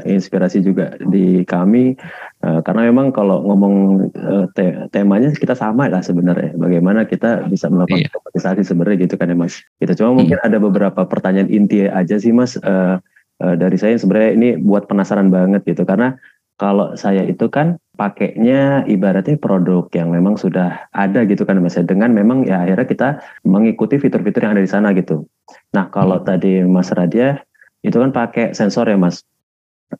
inspirasi 0.04 0.60
juga 0.60 0.94
di 1.00 1.42
kami. 1.48 1.96
Uh, 2.44 2.60
karena 2.60 2.92
memang 2.92 3.08
kalau 3.08 3.40
ngomong 3.48 4.06
uh, 4.12 4.44
te 4.52 4.86
temanya 4.92 5.32
kita 5.32 5.56
sama 5.56 5.88
lah 5.88 6.04
sebenarnya. 6.04 6.52
Bagaimana 6.60 7.08
kita 7.08 7.48
bisa 7.48 7.72
melakukan 7.72 8.04
iya. 8.04 8.62
sebenarnya 8.62 8.96
gitu 9.08 9.14
kan 9.16 9.32
ya 9.32 9.36
Mas. 9.36 9.64
Kita 9.80 9.96
cuma 9.96 10.12
hmm. 10.12 10.18
mungkin 10.20 10.38
ada 10.44 10.58
beberapa 10.60 11.02
pertanyaan 11.08 11.48
inti 11.48 11.88
aja 11.88 12.20
sih 12.20 12.36
Mas. 12.36 12.60
Uh, 12.60 13.00
uh, 13.40 13.54
dari 13.56 13.80
saya 13.80 13.96
sebenarnya 13.96 14.30
ini 14.36 14.48
buat 14.60 14.84
penasaran 14.84 15.32
banget 15.32 15.64
gitu. 15.64 15.88
Karena 15.88 16.12
kalau 16.54 16.94
saya 16.94 17.26
itu 17.26 17.50
kan 17.50 17.82
pakainya 17.94 18.82
ibaratnya 18.90 19.38
produk 19.38 19.86
yang 19.94 20.10
memang 20.10 20.34
sudah 20.34 20.86
ada 20.90 21.22
gitu 21.26 21.46
kan 21.46 21.62
mas 21.62 21.78
dengan 21.78 22.10
memang 22.10 22.42
ya 22.46 22.66
akhirnya 22.66 22.86
kita 22.86 23.08
mengikuti 23.46 23.98
fitur-fitur 23.98 24.46
yang 24.46 24.54
ada 24.58 24.62
di 24.62 24.70
sana 24.70 24.90
gitu. 24.94 25.26
Nah 25.74 25.90
kalau 25.90 26.18
hmm. 26.22 26.26
tadi 26.26 26.52
Mas 26.66 26.90
Radia 26.90 27.42
itu 27.86 27.94
kan 27.94 28.10
pakai 28.10 28.54
sensor 28.54 28.90
ya 28.90 28.98
mas. 28.98 29.22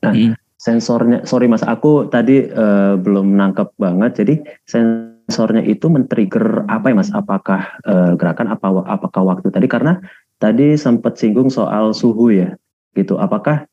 Nah 0.03 0.15
hmm. 0.15 0.35
sensornya 0.59 1.23
sorry 1.23 1.47
mas 1.47 1.63
aku 1.63 2.11
tadi 2.11 2.51
uh, 2.51 2.99
belum 2.99 3.35
nangkep 3.39 3.79
banget 3.79 4.25
jadi 4.25 4.35
sensornya 4.67 5.63
itu 5.63 5.87
men-trigger 5.87 6.67
apa 6.67 6.91
ya 6.91 6.97
mas? 6.99 7.11
Apakah 7.15 7.79
uh, 7.87 8.19
gerakan 8.19 8.51
apa 8.51 8.67
apakah 8.91 9.23
waktu 9.23 9.55
tadi 9.55 9.71
karena 9.71 10.03
tadi 10.43 10.75
sempat 10.75 11.15
singgung 11.15 11.47
soal 11.47 11.95
suhu 11.95 12.35
ya 12.35 12.59
gitu. 12.99 13.23
Apakah 13.23 13.71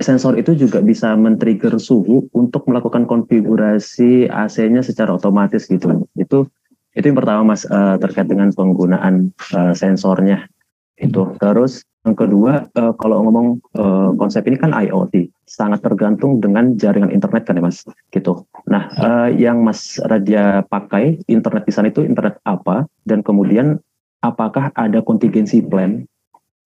sensor 0.00 0.38
itu 0.38 0.54
juga 0.54 0.84
bisa 0.84 1.12
men-trigger 1.14 1.76
suhu 1.80 2.26
untuk 2.32 2.66
melakukan 2.70 3.08
konfigurasi 3.08 4.30
AC-nya 4.30 4.84
secara 4.84 5.14
otomatis 5.16 5.66
gitu. 5.66 6.04
Itu 6.18 6.48
itu 6.94 7.04
yang 7.10 7.18
pertama 7.18 7.54
Mas 7.54 7.66
uh, 7.66 7.98
terkait 7.98 8.30
dengan 8.30 8.54
penggunaan 8.54 9.34
uh, 9.54 9.74
sensornya 9.74 10.46
itu. 10.94 11.26
Terus 11.42 11.82
yang 12.06 12.14
kedua 12.14 12.70
uh, 12.76 12.92
kalau 13.00 13.24
ngomong 13.26 13.58
uh, 13.74 14.12
konsep 14.14 14.46
ini 14.46 14.60
kan 14.60 14.70
IoT 14.70 15.32
sangat 15.48 15.80
tergantung 15.82 16.38
dengan 16.38 16.76
jaringan 16.78 17.10
internet 17.10 17.48
kan 17.48 17.58
ya 17.58 17.64
Mas 17.64 17.82
gitu. 18.14 18.46
Nah, 18.70 18.92
uh, 19.00 19.28
yang 19.32 19.64
Mas 19.66 19.98
Radia 20.04 20.62
pakai 20.68 21.18
internet 21.26 21.66
di 21.66 21.72
sana 21.74 21.90
itu 21.90 22.06
internet 22.06 22.38
apa 22.46 22.86
dan 23.08 23.24
kemudian 23.26 23.82
apakah 24.22 24.70
ada 24.78 25.04
contingency 25.04 25.60
plan 25.60 26.06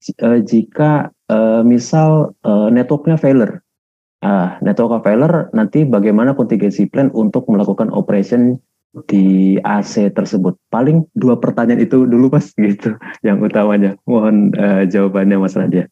eh, 0.06 0.40
jika 0.44 1.10
eh, 1.30 1.62
misal 1.62 2.34
eh, 2.42 2.68
networknya 2.72 3.18
failure. 3.18 3.60
Ah, 4.18 4.58
network 4.66 5.06
failure 5.06 5.46
nanti 5.54 5.86
bagaimana 5.86 6.34
contingency 6.34 6.90
plan 6.90 7.06
untuk 7.14 7.46
melakukan 7.46 7.86
operation 7.94 8.58
di 9.06 9.54
AC 9.62 10.10
tersebut? 10.10 10.58
Paling 10.74 11.06
dua 11.14 11.38
pertanyaan 11.38 11.78
itu 11.78 12.02
dulu 12.02 12.34
Mas 12.34 12.50
gitu 12.58 12.98
yang 13.22 13.38
utamanya. 13.38 13.94
Mohon 14.10 14.50
eh, 14.58 14.82
jawabannya 14.90 15.36
Mas 15.38 15.54
Radia. 15.54 15.86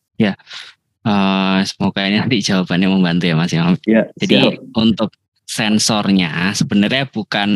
Eh, 1.07 1.59
semoga 1.62 2.03
ini 2.03 2.19
nanti 2.19 2.42
jawabannya 2.42 2.88
membantu 2.90 3.25
ya 3.31 3.35
Mas 3.38 3.55
Imam. 3.55 3.79
Ya, 3.87 4.11
Jadi 4.19 4.35
siap. 4.42 4.53
untuk 4.75 5.14
sensornya 5.57 6.53
sebenarnya 6.53 7.09
bukan 7.09 7.51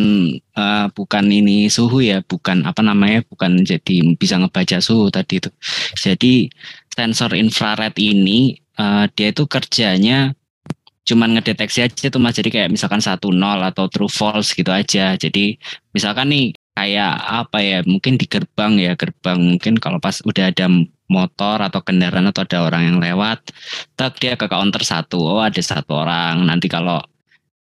eh, 0.56 0.86
bukan 0.96 1.24
ini 1.28 1.68
suhu 1.68 2.00
ya, 2.00 2.24
bukan 2.24 2.64
apa 2.64 2.80
namanya, 2.80 3.20
bukan 3.28 3.60
jadi 3.60 4.16
bisa 4.16 4.40
ngebaca 4.40 4.80
suhu 4.80 5.12
tadi 5.12 5.36
itu. 5.36 5.50
Jadi 6.00 6.48
sensor 6.88 7.36
infrared 7.36 7.92
ini 8.00 8.56
eh, 8.56 9.04
dia 9.12 9.28
itu 9.28 9.44
kerjanya 9.44 10.32
cuman 11.04 11.36
ngedeteksi 11.36 11.84
aja 11.84 12.06
tuh 12.08 12.20
Mas. 12.22 12.36
Jadi 12.40 12.48
kayak 12.54 12.70
misalkan 12.72 13.02
satu 13.04 13.28
nol 13.34 13.60
atau 13.60 13.84
true 13.92 14.08
false 14.08 14.56
gitu 14.56 14.72
aja. 14.72 15.18
Jadi 15.20 15.60
misalkan 15.92 16.32
nih 16.32 16.56
kayak 16.72 17.14
apa 17.20 17.58
ya, 17.60 17.78
mungkin 17.84 18.16
di 18.16 18.24
gerbang 18.24 18.80
ya, 18.80 18.92
gerbang 18.96 19.36
mungkin 19.56 19.76
kalau 19.76 19.98
pas 20.00 20.24
udah 20.24 20.48
ada 20.48 20.66
motor 21.10 21.58
atau 21.58 21.82
kendaraan 21.82 22.30
atau 22.30 22.46
ada 22.46 22.58
orang 22.64 22.82
yang 22.86 22.98
lewat, 23.02 23.50
tak 23.98 24.22
dia 24.22 24.38
ke 24.38 24.46
counter 24.46 24.80
satu, 24.86 25.18
oh 25.18 25.42
ada 25.42 25.58
satu 25.60 25.98
orang. 26.06 26.46
Nanti 26.46 26.70
kalau 26.70 27.02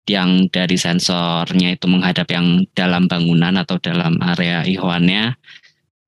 yang 0.09 0.49
dari 0.49 0.77
sensornya 0.81 1.77
itu 1.77 1.87
menghadap 1.87 2.31
yang 2.33 2.65
dalam 2.73 3.07
bangunan 3.11 3.55
atau 3.61 3.77
dalam 3.83 4.17
area 4.23 4.65
ihwannya, 4.65 5.37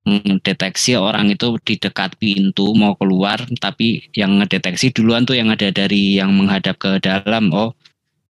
mendeteksi 0.02 0.98
orang 0.98 1.30
itu 1.30 1.54
di 1.62 1.78
dekat 1.78 2.18
pintu 2.18 2.74
mau 2.74 2.98
keluar, 2.98 3.38
tapi 3.62 4.10
yang 4.18 4.42
ngedeteksi 4.42 4.90
duluan 4.90 5.22
tuh 5.22 5.38
yang 5.38 5.52
ada 5.52 5.70
dari 5.70 6.18
yang 6.18 6.34
menghadap 6.34 6.78
ke 6.78 6.98
dalam. 6.98 7.54
Oh, 7.54 7.76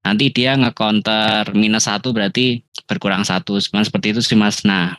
nanti 0.05 0.29
dia 0.29 0.53
nge-counter 0.53 1.49
minus 1.57 1.89
satu 1.89 2.13
berarti 2.13 2.61
berkurang 2.85 3.25
satu. 3.25 3.57
Cuman 3.57 3.81
seperti 3.81 4.13
itu 4.13 4.21
sih 4.21 4.37
mas. 4.37 4.61
Nah, 4.61 4.93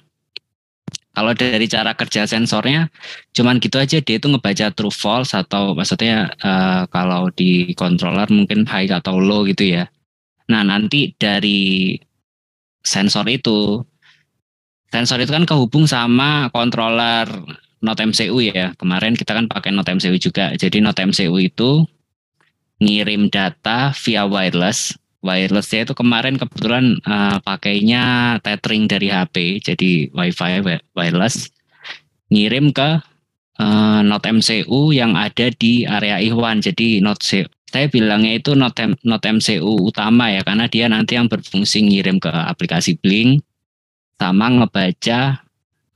kalau 1.14 1.32
dari 1.32 1.70
cara 1.70 1.94
kerja 1.94 2.26
sensornya, 2.26 2.90
cuman 3.32 3.62
gitu 3.62 3.78
aja 3.78 4.02
dia 4.02 4.16
itu 4.18 4.26
ngebaca 4.26 4.68
true 4.74 4.92
false 4.92 5.32
atau 5.32 5.72
maksudnya 5.72 6.34
eh, 6.34 6.82
kalau 6.90 7.30
di 7.30 7.72
controller 7.78 8.26
mungkin 8.28 8.66
high 8.66 8.90
atau 8.90 9.16
low 9.22 9.46
gitu 9.46 9.70
ya. 9.80 9.86
Nah 10.46 10.62
nanti 10.62 11.14
dari 11.18 11.94
sensor 12.86 13.26
itu, 13.26 13.82
sensor 14.94 15.18
itu 15.22 15.34
kan 15.34 15.44
kehubung 15.44 15.90
sama 15.90 16.48
controller 16.54 17.26
Note 17.82 18.02
MCU 18.02 18.38
ya. 18.40 18.72
Kemarin 18.78 19.14
kita 19.14 19.36
kan 19.36 19.46
pakai 19.50 19.70
Note 19.74 19.92
MCU 19.92 20.16
juga. 20.16 20.54
Jadi 20.54 20.80
Note 20.80 21.02
MCU 21.02 21.34
itu 21.38 21.84
ngirim 22.82 23.28
data 23.28 23.92
via 23.94 24.24
wireless. 24.24 24.94
Wirelessnya 25.24 25.90
itu 25.90 25.94
kemarin 25.96 26.38
kebetulan 26.38 26.98
eh, 27.02 27.38
pakainya 27.42 28.36
tethering 28.46 28.86
dari 28.86 29.10
HP, 29.10 29.58
jadi 29.58 29.90
WiFi 30.14 30.52
wi- 30.62 30.84
wireless. 30.94 31.50
Ngirim 32.30 32.70
ke 32.70 33.02
eh, 33.60 34.00
Note 34.04 34.26
MCU 34.28 34.92
yang 34.92 35.16
ada 35.16 35.48
di 35.52 35.84
area 35.86 36.20
Ikhwan. 36.20 36.60
Jadi 36.64 37.00
Note 37.00 37.22
C- 37.24 37.48
saya 37.66 37.90
bilangnya 37.90 38.38
itu 38.38 38.54
Note, 38.54 38.78
M- 38.82 38.98
Note 39.04 39.26
MCU 39.28 39.90
utama 39.90 40.30
ya, 40.32 40.40
karena 40.46 40.64
dia 40.70 40.86
nanti 40.88 41.18
yang 41.18 41.26
berfungsi 41.28 41.82
ngirim 41.84 42.16
ke 42.22 42.30
aplikasi 42.30 42.96
Blink 43.00 43.42
sama 44.16 44.48
ngebaca 44.48 45.20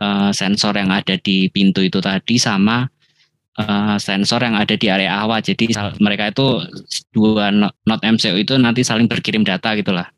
eh, 0.00 0.30
sensor 0.34 0.74
yang 0.76 0.90
ada 0.92 1.16
di 1.20 1.48
pintu 1.48 1.80
itu 1.84 2.00
tadi 2.02 2.36
sama 2.36 2.84
eh, 3.56 3.96
sensor 4.00 4.40
yang 4.44 4.56
ada 4.58 4.74
di 4.76 4.86
area 4.90 5.20
awal. 5.24 5.40
Jadi 5.40 5.72
mereka 6.02 6.28
itu 6.32 6.64
dua 7.14 7.48
no- 7.54 7.72
Note 7.86 8.04
MCU 8.04 8.36
itu 8.36 8.56
nanti 8.60 8.82
saling 8.84 9.08
berkirim 9.08 9.44
data 9.46 9.72
gitulah, 9.78 10.08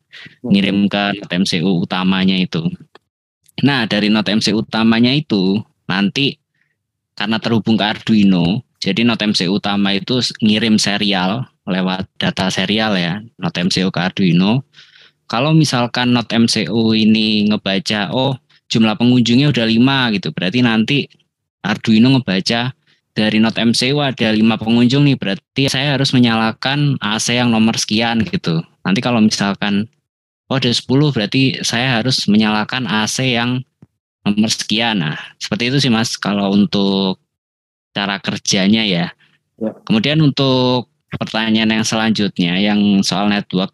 ngirim 0.43 0.89
ke 0.91 1.21
Note 1.21 1.35
MCU 1.47 1.85
utamanya 1.87 2.35
itu. 2.35 2.65
Nah 3.63 3.87
dari 3.87 4.09
Note 4.11 4.33
MCU 4.35 4.65
utamanya 4.65 5.13
itu 5.15 5.61
nanti 5.87 6.42
karena 7.23 7.39
terhubung 7.39 7.79
ke 7.79 7.87
Arduino, 7.87 8.67
jadi 8.83 9.07
Note 9.07 9.23
MCU 9.31 9.63
utama 9.63 9.95
itu 9.95 10.19
ngirim 10.43 10.75
serial 10.75 11.47
lewat 11.71 12.11
data 12.19 12.51
serial 12.51 12.99
ya, 12.99 13.23
Note 13.39 13.63
MCU 13.63 13.95
ke 13.95 14.01
Arduino. 14.03 14.67
Kalau 15.31 15.55
misalkan 15.55 16.11
Note 16.11 16.35
MCU 16.35 16.91
ini 16.91 17.47
ngebaca, 17.47 18.11
oh 18.11 18.35
jumlah 18.67 18.99
pengunjungnya 18.99 19.55
udah 19.55 19.71
lima 19.71 20.11
gitu, 20.11 20.35
berarti 20.35 20.67
nanti 20.67 21.07
Arduino 21.63 22.19
ngebaca 22.19 22.75
dari 23.15 23.39
Note 23.39 23.63
MCU 23.63 24.03
ada 24.03 24.35
lima 24.35 24.59
pengunjung 24.59 25.07
nih, 25.07 25.15
berarti 25.15 25.71
saya 25.71 25.95
harus 25.95 26.11
menyalakan 26.11 26.99
AC 26.99 27.39
yang 27.39 27.55
nomor 27.55 27.79
sekian 27.79 28.27
gitu. 28.27 28.67
Nanti 28.83 28.99
kalau 28.99 29.23
misalkan 29.23 29.87
oh 30.51 30.59
ada 30.59 30.75
10 30.75 30.91
berarti 31.15 31.63
saya 31.63 32.03
harus 32.03 32.27
menyalakan 32.27 32.91
AC 32.91 33.39
yang 33.39 33.63
nomor 34.27 34.51
sekian. 34.51 35.03
Nah, 35.03 35.19
seperti 35.39 35.71
itu 35.75 35.79
sih 35.83 35.93
Mas 35.93 36.15
kalau 36.15 36.55
untuk 36.55 37.19
cara 37.93 38.19
kerjanya 38.23 38.83
ya. 38.87 39.07
Ya. 39.61 39.73
Kemudian 39.87 40.19
untuk 40.23 40.91
pertanyaan 41.13 41.71
yang 41.71 41.87
selanjutnya 41.87 42.57
yang 42.57 43.05
soal 43.05 43.29
network, 43.29 43.71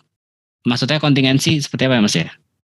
maksudnya 0.67 0.99
kontingensi 0.99 1.63
seperti 1.63 1.87
apa 1.87 1.97
ya 1.97 2.03
Mas 2.03 2.17
ya? 2.19 2.29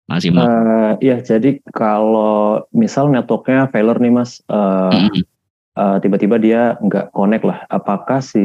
Mas 0.06 0.22
Imam. 0.22 0.46
Eh, 0.46 0.92
ya, 1.02 1.16
jadi 1.18 1.58
kalau 1.74 2.62
misal 2.70 3.10
networknya 3.10 3.66
failure 3.74 3.98
nih 3.98 4.12
Mas, 4.14 4.38
eh, 4.46 4.94
Mm-mm. 4.94 5.22
eh, 5.74 5.96
tiba-tiba 5.98 6.36
dia 6.38 6.78
nggak 6.78 7.10
connect 7.10 7.42
lah. 7.46 7.66
Apakah 7.70 8.22
si 8.22 8.42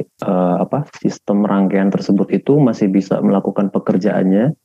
eh, 0.00 0.56
apa 0.56 0.88
sistem 1.00 1.44
rangkaian 1.44 1.92
tersebut 1.92 2.32
itu 2.32 2.56
masih 2.56 2.88
bisa 2.88 3.20
melakukan 3.20 3.68
pekerjaannya 3.68 4.56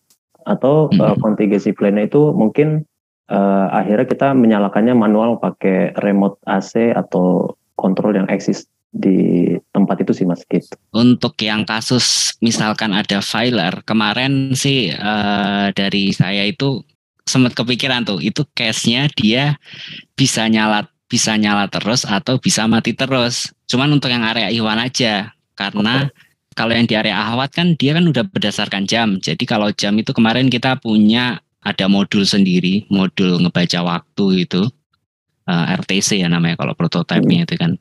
atau 0.48 0.88
eh, 0.96 1.04
Mhm. 1.16 1.20
contingency 1.20 1.72
plan-nya 1.76 2.08
itu 2.08 2.32
mungkin 2.32 2.88
eh, 3.30 3.68
akhirnya 3.72 4.08
kita 4.08 4.28
menyalakannya 4.34 4.96
manual 4.96 5.40
pakai 5.40 5.96
remote 6.00 6.40
AC 6.48 6.92
atau 6.96 7.56
kontrol 7.78 8.16
yang 8.16 8.28
eksis 8.28 8.66
di 8.90 9.54
tempat 9.76 10.02
itu 10.02 10.12
sih 10.16 10.26
Mas 10.26 10.42
gitu. 10.48 10.74
Untuk 10.96 11.38
yang 11.44 11.68
kasus 11.68 12.34
misalkan 12.42 12.96
ada 12.96 13.20
filer, 13.22 13.84
kemarin 13.84 14.56
sih 14.58 14.90
eh, 14.92 15.68
dari 15.76 16.12
saya 16.16 16.48
itu 16.48 16.82
sempat 17.28 17.54
kepikiran 17.54 18.08
tuh, 18.08 18.24
itu 18.24 18.48
case-nya 18.56 19.12
dia 19.12 19.60
bisa 20.16 20.48
nyala 20.48 20.88
bisa 21.08 21.36
nyala 21.40 21.72
terus 21.72 22.04
atau 22.04 22.40
bisa 22.40 22.68
mati 22.68 22.92
terus. 22.96 23.52
Cuman 23.68 23.96
untuk 23.96 24.12
yang 24.12 24.24
area 24.28 24.52
Iwan 24.52 24.80
aja, 24.80 25.32
karena 25.56 26.12
kalau 26.58 26.74
yang 26.74 26.90
di 26.90 26.98
area 26.98 27.16
Ahwat 27.16 27.54
kan 27.54 27.78
dia 27.80 27.96
kan 27.96 28.04
udah 28.10 28.26
berdasarkan 28.28 28.90
jam. 28.90 29.22
Jadi 29.22 29.46
kalau 29.46 29.70
jam 29.72 29.94
itu 29.96 30.12
kemarin 30.12 30.50
kita 30.50 30.76
punya 30.82 31.40
ada 31.68 31.86
modul 31.92 32.24
sendiri, 32.24 32.88
modul 32.88 33.44
ngebaca 33.44 33.80
waktu 33.84 34.48
itu 34.48 34.64
eh, 35.48 35.66
RTC 35.76 36.24
ya 36.24 36.32
namanya 36.32 36.56
kalau 36.56 36.74
prototipe-nya 36.74 37.44
itu 37.44 37.56
kan. 37.60 37.76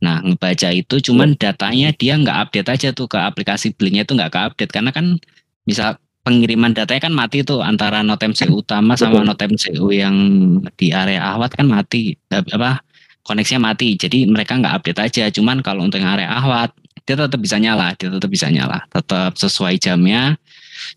Nah, 0.00 0.24
ngebaca 0.24 0.72
itu 0.72 0.96
cuman 1.10 1.36
datanya 1.36 1.92
dia 1.92 2.16
nggak 2.16 2.48
update 2.48 2.68
aja 2.72 2.88
tuh 2.96 3.04
ke 3.04 3.20
aplikasi 3.20 3.76
Blink-nya 3.76 4.08
itu 4.08 4.16
nggak 4.16 4.32
ke 4.32 4.40
update 4.40 4.72
karena 4.72 4.90
kan 4.94 5.20
misal 5.68 6.00
pengiriman 6.24 6.72
datanya 6.72 7.04
kan 7.04 7.12
mati 7.12 7.44
tuh 7.44 7.60
antara 7.60 8.00
Note 8.00 8.24
MCU 8.24 8.64
utama 8.64 8.96
sama 8.96 9.20
Betul. 9.20 9.28
Note 9.28 9.44
MCU 9.44 9.86
yang 9.92 10.16
di 10.80 10.88
area 10.88 11.20
Ahwat 11.36 11.52
kan 11.52 11.68
mati 11.68 12.16
Eh, 12.32 12.40
apa 12.40 12.80
koneksinya 13.24 13.72
mati. 13.72 13.96
Jadi 13.96 14.24
mereka 14.24 14.56
nggak 14.56 14.80
update 14.80 15.00
aja. 15.04 15.24
Cuman 15.28 15.60
kalau 15.60 15.84
untuk 15.84 16.00
yang 16.00 16.16
area 16.16 16.32
Ahwat 16.32 16.72
dia 17.04 17.20
tetap 17.20 17.36
bisa 17.36 17.60
nyala, 17.60 17.92
dia 18.00 18.08
tetap 18.08 18.30
bisa 18.32 18.48
nyala, 18.48 18.88
tetap 18.88 19.36
sesuai 19.36 19.76
jamnya. 19.76 20.40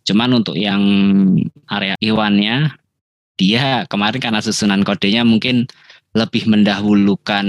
Cuman 0.08 0.42
untuk 0.44 0.56
yang 0.56 0.82
area 1.70 1.96
Iwannya 2.00 2.74
dia 3.38 3.86
kemarin 3.86 4.20
karena 4.22 4.42
susunan 4.42 4.82
kodenya 4.82 5.22
mungkin 5.22 5.70
lebih 6.18 6.50
mendahulukan 6.50 7.46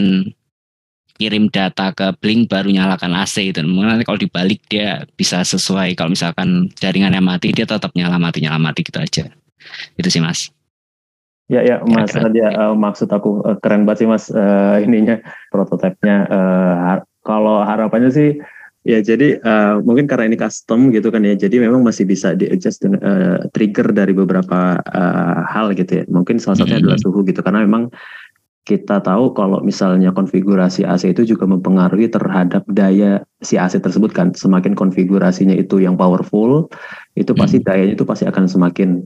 kirim 1.19 1.51
data 1.51 1.91
ke 1.91 2.15
Blink 2.23 2.47
baru 2.47 2.71
nyalakan 2.71 3.17
AC 3.19 3.51
itu. 3.51 3.59
Mungkin 3.67 3.99
nanti 3.99 4.07
kalau 4.07 4.21
dibalik 4.21 4.63
dia 4.71 5.03
bisa 5.19 5.43
sesuai 5.43 5.99
kalau 5.99 6.15
misalkan 6.15 6.71
jaringannya 6.79 7.19
mati 7.19 7.51
dia 7.51 7.67
tetap 7.67 7.91
nyala 7.99 8.23
mati 8.23 8.39
nyala 8.45 8.63
mati 8.63 8.87
gitu 8.87 9.03
aja. 9.03 9.27
Itu 9.99 10.09
sih 10.09 10.23
Mas. 10.23 10.55
Ya 11.49 11.65
ya 11.65 11.81
Mas. 11.83 12.13
Radia 12.15 12.53
eh, 12.55 12.75
maksud 12.77 13.09
aku 13.11 13.43
eh, 13.49 13.57
keren 13.59 13.83
banget 13.89 14.05
sih 14.05 14.09
Mas 14.09 14.25
eh, 14.31 14.85
ininya 14.87 15.19
prototipenya 15.51 16.17
eh, 16.31 16.75
har- 16.87 17.09
kalau 17.25 17.65
harapannya 17.67 18.13
sih 18.15 18.39
ya 18.89 19.05
jadi 19.05 19.37
eh, 19.37 19.75
mungkin 19.85 20.09
karena 20.09 20.33
ini 20.33 20.41
custom 20.41 20.89
gitu 20.89 21.13
kan 21.13 21.21
ya 21.21 21.37
jadi 21.37 21.61
memang 21.69 21.85
masih 21.85 22.09
bisa 22.09 22.33
di 22.33 22.49
adjust 22.49 22.81
dengan, 22.81 23.01
eh, 23.05 23.39
trigger 23.53 23.93
dari 23.93 24.17
beberapa 24.17 24.81
eh, 24.81 25.39
hal 25.53 25.77
gitu 25.77 26.01
ya 26.01 26.05
mungkin 26.09 26.41
salah 26.41 26.65
satunya 26.65 26.81
Mhm. 26.81 26.85
adalah 26.89 26.99
suhu 27.05 27.21
gitu 27.29 27.45
karena 27.45 27.69
memang 27.69 27.93
kita 28.65 29.01
tahu 29.01 29.33
kalau 29.33 29.65
misalnya 29.65 30.13
konfigurasi 30.13 30.85
AC 30.85 31.13
itu 31.13 31.25
juga 31.25 31.49
mempengaruhi 31.49 32.09
terhadap 32.09 32.65
daya 32.69 33.25
si 33.45 33.57
AC 33.57 33.81
tersebut 33.81 34.13
kan 34.13 34.33
semakin 34.37 34.73
konfigurasinya 34.77 35.57
itu 35.57 35.81
yang 35.81 35.97
powerful 35.97 36.69
itu 37.17 37.33
pasti 37.33 37.65
dayanya 37.65 37.97
itu 37.97 38.05
pasti 38.05 38.29
akan 38.29 38.45
semakin 38.45 39.05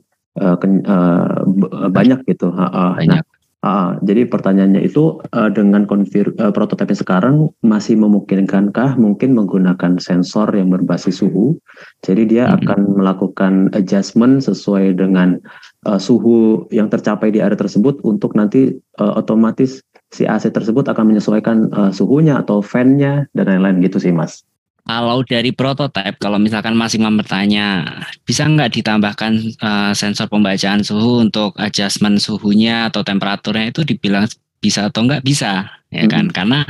ken- 0.58 0.82
eh, 0.82 1.38
b- 1.46 1.70
banyak 1.94 2.26
gitu. 2.26 2.50
Ha, 2.50 2.66
ha. 2.70 2.86
Nah, 3.06 3.22
Ah, 3.62 3.94
jadi 4.02 4.26
pertanyaannya 4.26 4.82
itu 4.82 5.22
uh, 5.22 5.46
dengan 5.54 5.86
konfir 5.86 6.34
uh, 6.42 6.50
prototipe 6.50 6.98
yang 6.98 6.98
sekarang 6.98 7.34
masih 7.62 7.94
memungkinkankah 7.94 8.98
mungkin 8.98 9.38
menggunakan 9.38 10.02
sensor 10.02 10.50
yang 10.50 10.66
berbasis 10.74 11.22
suhu? 11.22 11.54
Jadi 12.02 12.26
dia 12.26 12.50
Mhm. 12.50 12.58
akan 12.58 12.78
melakukan 12.98 13.52
adjustment 13.70 14.42
sesuai 14.42 14.98
dengan 14.98 15.38
uh, 15.86 15.94
suhu 15.94 16.66
yang 16.74 16.90
tercapai 16.90 17.30
di 17.30 17.38
area 17.38 17.54
tersebut 17.54 18.02
untuk 18.02 18.34
nanti 18.34 18.74
uh, 18.98 19.14
otomatis 19.14 19.78
si 20.10 20.26
AC 20.26 20.50
tersebut 20.50 20.90
akan 20.90 21.14
menyesuaikan 21.14 21.70
uh, 21.70 21.94
suhunya 21.94 22.42
atau 22.42 22.66
fan-nya 22.66 23.30
dan 23.30 23.46
lain-lain 23.46 23.78
gitu 23.78 24.02
sih 24.02 24.10
Mas. 24.10 24.42
Kalau 24.82 25.22
dari 25.22 25.54
prototipe, 25.54 26.18
kalau 26.18 26.42
misalkan 26.42 26.74
Mas 26.74 26.98
Imam 26.98 27.14
bertanya, 27.14 27.86
bisa 28.26 28.42
nggak 28.50 28.82
ditambahkan 28.82 29.32
eh, 29.62 29.92
sensor 29.94 30.26
pembacaan 30.26 30.82
suhu 30.82 31.22
untuk 31.22 31.54
adjustment 31.54 32.18
suhunya 32.18 32.90
atau 32.90 33.06
temperaturnya 33.06 33.70
itu 33.70 33.86
dibilang 33.86 34.26
bisa 34.58 34.90
atau 34.90 35.06
nggak 35.06 35.22
bisa, 35.22 35.70
ya 35.94 36.04
kan? 36.10 36.26
Karena 36.34 36.66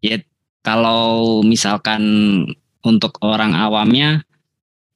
ya 0.00 0.16
kalau 0.64 1.44
misalkan 1.44 2.02
untuk 2.80 3.20
orang 3.20 3.52
awamnya 3.52 4.24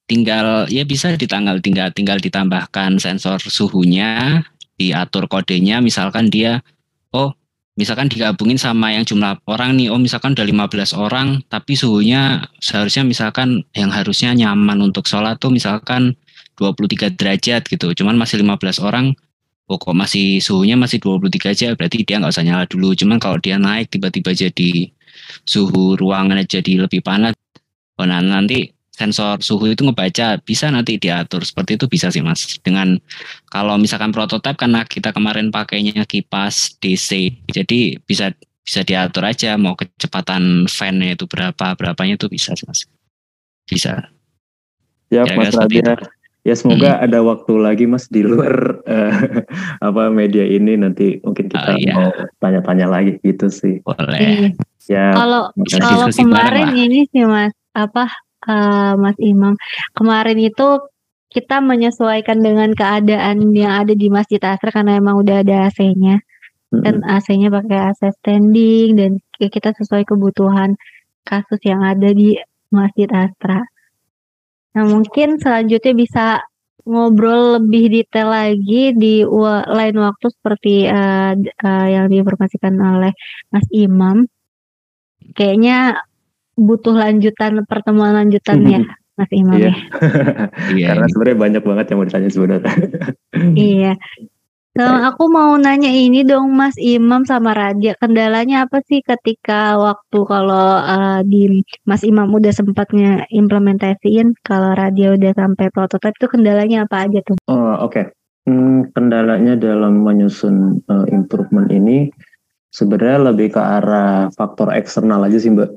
tinggal 0.09 0.65
ya 0.73 0.83
bisa 0.89 1.15
ditanggal 1.15 1.61
tinggal 1.61 1.93
tinggal 1.93 2.17
ditambahkan 2.17 2.97
sensor 2.97 3.37
suhunya, 3.37 4.43
diatur 4.81 5.29
kodenya, 5.29 5.85
misalkan 5.85 6.33
dia 6.33 6.65
oh 7.13 7.37
misalkan 7.81 8.13
digabungin 8.13 8.61
sama 8.61 8.93
yang 8.93 9.09
jumlah 9.09 9.41
orang 9.49 9.81
nih, 9.81 9.89
oh 9.89 9.97
misalkan 9.97 10.37
udah 10.37 10.45
15 10.45 10.93
orang, 10.93 11.41
tapi 11.49 11.73
suhunya 11.73 12.45
seharusnya 12.61 13.09
misalkan 13.09 13.65
yang 13.73 13.89
harusnya 13.89 14.37
nyaman 14.37 14.85
untuk 14.85 15.09
sholat 15.09 15.41
tuh 15.41 15.49
misalkan 15.49 16.13
23 16.61 17.17
derajat 17.17 17.65
gitu, 17.65 17.97
cuman 17.97 18.21
masih 18.21 18.45
15 18.45 18.85
orang, 18.85 19.17
oh 19.73 19.81
kok 19.81 19.97
masih 19.97 20.45
suhunya 20.45 20.77
masih 20.77 21.01
23 21.01 21.57
aja, 21.57 21.73
berarti 21.73 22.05
dia 22.05 22.21
nggak 22.21 22.37
usah 22.37 22.45
nyala 22.45 22.69
dulu. 22.69 22.93
Cuman 22.93 23.17
kalau 23.17 23.41
dia 23.41 23.57
naik 23.57 23.89
tiba-tiba 23.89 24.37
jadi 24.37 24.93
suhu 25.49 25.97
ruangannya 25.97 26.45
jadi 26.45 26.85
lebih 26.85 27.01
panas, 27.01 27.33
oh 27.97 28.05
nah 28.05 28.21
nanti 28.21 28.77
sensor 29.01 29.41
suhu 29.41 29.73
itu 29.73 29.81
ngebaca 29.89 30.37
bisa 30.45 30.69
nanti 30.69 31.01
diatur. 31.01 31.41
Seperti 31.41 31.81
itu 31.81 31.89
bisa 31.89 32.13
sih 32.13 32.21
mas. 32.21 32.61
Dengan 32.61 33.01
kalau 33.49 33.81
misalkan 33.81 34.13
prototipe 34.13 34.61
karena 34.61 34.85
kita 34.85 35.17
kemarin 35.17 35.49
pakainya 35.49 36.05
kipas 36.05 36.77
DC 36.85 37.33
jadi 37.49 37.97
bisa 38.05 38.37
bisa 38.61 38.85
diatur 38.85 39.25
aja 39.25 39.57
mau 39.57 39.73
kecepatan 39.73 40.69
fan-nya 40.69 41.17
itu 41.17 41.25
berapa 41.25 41.73
berapanya 41.81 42.21
itu 42.21 42.29
bisa 42.29 42.53
sih 42.53 42.69
mas. 42.69 42.85
Bisa. 43.65 44.13
Ya 45.09 45.25
Kira-kira 45.25 45.41
Mas 45.41 45.57
Radia. 45.57 45.95
Ya 46.41 46.57
semoga 46.57 46.97
ada 46.97 47.21
waktu 47.21 47.53
lagi 47.61 47.85
Mas 47.85 48.09
di 48.09 48.25
luar 48.25 48.81
eh, 48.89 49.45
apa 49.85 50.09
media 50.09 50.45
ini. 50.45 50.77
Nanti 50.77 51.21
mungkin 51.25 51.49
kita 51.53 51.73
Oh, 51.73 51.77
iya. 51.77 51.95
mau 51.97 52.09
tanya-tanya 52.41 52.87
lagi 52.89 53.17
gitu 53.25 53.49
sih. 53.53 53.81
boleh. 53.85 54.53
Ya 54.89 55.13
Kalau 55.13 55.53
kalau 55.55 56.09
bareng 56.09 56.17
kemarin 56.17 56.69
ini 56.75 57.05
sih 57.13 57.23
Mas, 57.29 57.53
apa 57.77 58.09
eh, 58.47 58.93
Mas 58.97 59.19
Imam, 59.21 59.55
kemarin 59.93 60.39
itu 60.41 60.69
kita 61.31 61.63
menyesuaikan 61.63 62.43
dengan 62.43 62.75
keadaan 62.75 63.55
yang 63.55 63.87
ada 63.87 63.95
di 63.95 64.11
Masjid 64.11 64.43
Asra 64.43 64.75
karena 64.75 64.99
emang 64.99 65.23
udah 65.23 65.47
ada 65.47 65.71
AC-nya. 65.71 66.19
Mm-mm. 66.71 67.03
AC-nya 67.07 67.51
pakai 67.51 67.79
AC 67.91 68.03
standing 68.19 68.89
dan 68.99 69.11
kita 69.39 69.75
sesuai 69.75 70.07
kebutuhan 70.07 70.75
kasus 71.23 71.63
yang 71.63 71.83
ada 71.87 72.11
di 72.11 72.35
Masjid 72.75 73.07
Astra. 73.11 73.63
Nah, 74.75 74.85
mungkin 74.87 75.39
selanjutnya 75.39 75.95
bisa 75.95 76.27
ngobrol 76.87 77.59
lebih 77.63 77.91
detail 77.91 78.31
lagi 78.31 78.95
di 78.95 79.23
lain 79.71 79.97
waktu 80.01 80.27
seperti 80.31 80.89
d- 81.39 81.53
eh, 81.53 81.87
yang 81.95 82.07
diinformasikan 82.11 82.75
oleh 82.75 83.13
Mas 83.55 83.67
Imam. 83.71 84.27
Kayaknya 85.31 86.01
butuh 86.61 86.93
lanjutan 86.93 87.65
pertemuan 87.65 88.13
lanjutannya 88.13 88.85
Mas 89.17 89.31
Imam 89.33 89.57
Iya. 89.57 89.73
ya. 89.73 89.75
iya 90.77 90.87
Karena 90.93 91.07
sebenarnya 91.09 91.39
banyak 91.41 91.63
banget 91.65 91.85
yang 91.89 91.99
mau 92.01 92.07
ditanya 92.09 92.31
sebenarnya. 92.31 92.73
Iya. 93.57 93.93
Nah, 94.71 95.11
aku 95.11 95.27
mau 95.27 95.59
nanya 95.59 95.91
ini 95.91 96.23
dong 96.23 96.55
Mas 96.55 96.79
Imam 96.79 97.27
sama 97.27 97.51
Radia, 97.51 97.99
kendalanya 97.99 98.71
apa 98.71 98.79
sih 98.87 99.03
ketika 99.03 99.75
waktu 99.75 100.19
kalau 100.23 100.79
eh, 100.79 101.21
di 101.27 101.67
Mas 101.83 102.07
Imam 102.07 102.31
udah 102.31 102.55
sempat 102.55 102.87
ngeimplementasiin, 102.95 104.39
kalau 104.47 104.71
Radia 104.79 105.19
udah 105.19 105.35
sampai 105.35 105.67
prototipe 105.75 106.15
itu 106.23 106.27
kendalanya 106.31 106.87
apa 106.87 107.03
aja 107.03 107.19
tuh? 107.27 107.35
Oh, 107.51 107.83
Oke, 107.83 108.15
Hmm, 108.49 108.89
kendalanya 108.97 109.55
dalam 109.55 110.01
menyusun 110.01 110.81
eh, 110.83 111.07
improvement 111.13 111.69
ini 111.69 112.09
sebenarnya 112.73 113.31
lebih 113.31 113.53
ke 113.53 113.61
arah 113.61 114.33
faktor 114.33 114.73
eksternal 114.73 115.21
aja 115.23 115.37
sih 115.37 115.53
Mbak. 115.53 115.71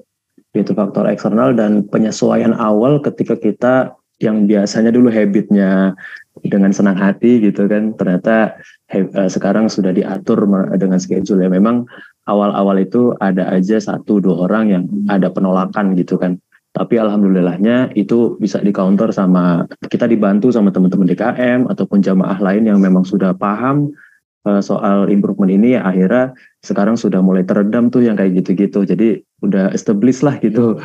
Itu 0.54 0.78
faktor 0.78 1.10
eksternal 1.10 1.58
dan 1.58 1.90
penyesuaian 1.90 2.54
awal 2.54 3.02
ketika 3.02 3.34
kita 3.34 3.98
yang 4.22 4.46
biasanya 4.46 4.94
dulu 4.94 5.10
habitnya 5.10 5.98
dengan 6.46 6.70
senang 6.70 6.96
hati 6.96 7.42
gitu 7.42 7.66
kan, 7.66 7.98
ternyata 7.98 8.58
he- 8.90 9.10
eh, 9.10 9.30
sekarang 9.30 9.68
sudah 9.68 9.90
diatur 9.90 10.46
dengan 10.78 11.02
schedule 11.02 11.42
ya. 11.42 11.50
Memang 11.50 11.90
awal-awal 12.30 12.86
itu 12.86 13.12
ada 13.20 13.50
aja 13.52 13.82
satu 13.82 14.22
dua 14.24 14.48
orang 14.48 14.66
yang 14.70 14.84
ada 15.10 15.34
penolakan 15.34 15.98
gitu 15.98 16.16
kan. 16.16 16.40
Tapi 16.74 16.98
alhamdulillahnya 16.98 17.94
itu 17.94 18.34
bisa 18.42 18.58
di 18.58 18.74
counter 18.74 19.14
sama 19.14 19.70
kita 19.94 20.10
dibantu 20.10 20.50
sama 20.50 20.74
teman-teman 20.74 21.06
DKM 21.06 21.70
ataupun 21.70 22.02
jamaah 22.02 22.42
lain 22.42 22.66
yang 22.66 22.82
memang 22.82 23.06
sudah 23.06 23.38
paham 23.38 23.94
soal 24.44 25.08
improvement 25.08 25.52
ini 25.52 25.80
ya 25.80 25.88
akhirnya 25.88 26.36
sekarang 26.60 27.00
sudah 27.00 27.24
mulai 27.24 27.48
teredam 27.48 27.88
tuh 27.88 28.04
yang 28.04 28.20
kayak 28.20 28.44
gitu-gitu. 28.44 28.84
Jadi 28.84 29.24
udah 29.44 29.72
established 29.72 30.24
lah 30.24 30.36
gitu. 30.44 30.80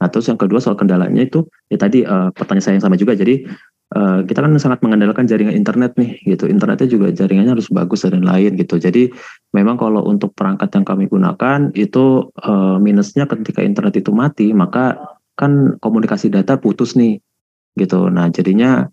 Nah 0.00 0.08
terus 0.12 0.28
yang 0.28 0.36
kedua 0.40 0.60
soal 0.60 0.76
kendalanya 0.76 1.24
itu 1.24 1.48
ya 1.72 1.80
tadi 1.80 2.04
eh, 2.04 2.28
pertanyaan 2.32 2.64
saya 2.64 2.74
yang 2.76 2.84
sama 2.84 2.96
juga. 3.00 3.16
Jadi 3.16 3.44
eh, 3.96 4.18
kita 4.28 4.38
kan 4.44 4.52
sangat 4.60 4.80
mengandalkan 4.84 5.24
jaringan 5.24 5.56
internet 5.56 5.96
nih 5.96 6.20
gitu. 6.28 6.48
Internetnya 6.48 6.88
juga 6.88 7.08
jaringannya 7.12 7.56
harus 7.56 7.68
bagus 7.72 8.04
dan 8.04 8.24
lain 8.24 8.56
gitu. 8.60 8.76
Jadi 8.76 9.12
memang 9.56 9.80
kalau 9.80 10.04
untuk 10.04 10.36
perangkat 10.36 10.72
yang 10.76 10.84
kami 10.84 11.08
gunakan 11.08 11.72
itu 11.76 12.32
eh, 12.40 12.76
minusnya 12.80 13.24
ketika 13.28 13.64
internet 13.64 13.96
itu 13.96 14.12
mati 14.12 14.52
maka 14.52 15.16
kan 15.36 15.80
komunikasi 15.80 16.28
data 16.28 16.60
putus 16.60 16.96
nih 16.96 17.20
gitu. 17.80 18.12
Nah 18.12 18.28
jadinya 18.28 18.88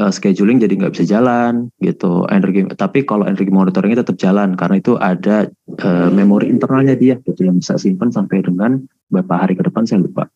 eh, 0.00 0.12
scheduling 0.12 0.58
jadi 0.62 0.74
nggak 0.74 0.92
bisa 0.94 1.04
jalan 1.06 1.70
gitu. 1.78 2.26
Energi 2.30 2.66
tapi 2.74 3.06
kalau 3.06 3.26
energi 3.26 3.50
monitoringnya 3.50 4.02
tetap 4.02 4.16
jalan 4.18 4.58
karena 4.58 4.76
itu 4.78 4.98
ada 4.98 5.48
eh, 5.78 6.08
memori 6.10 6.50
internalnya 6.50 6.94
dia 6.98 7.18
gitu 7.22 7.46
yang 7.46 7.58
bisa 7.58 7.78
simpan 7.78 8.10
sampai 8.10 8.42
dengan 8.42 8.82
beberapa 9.10 9.34
hari 9.46 9.54
ke 9.54 9.62
depan 9.66 9.86
saya 9.86 10.02
lupa 10.02 10.26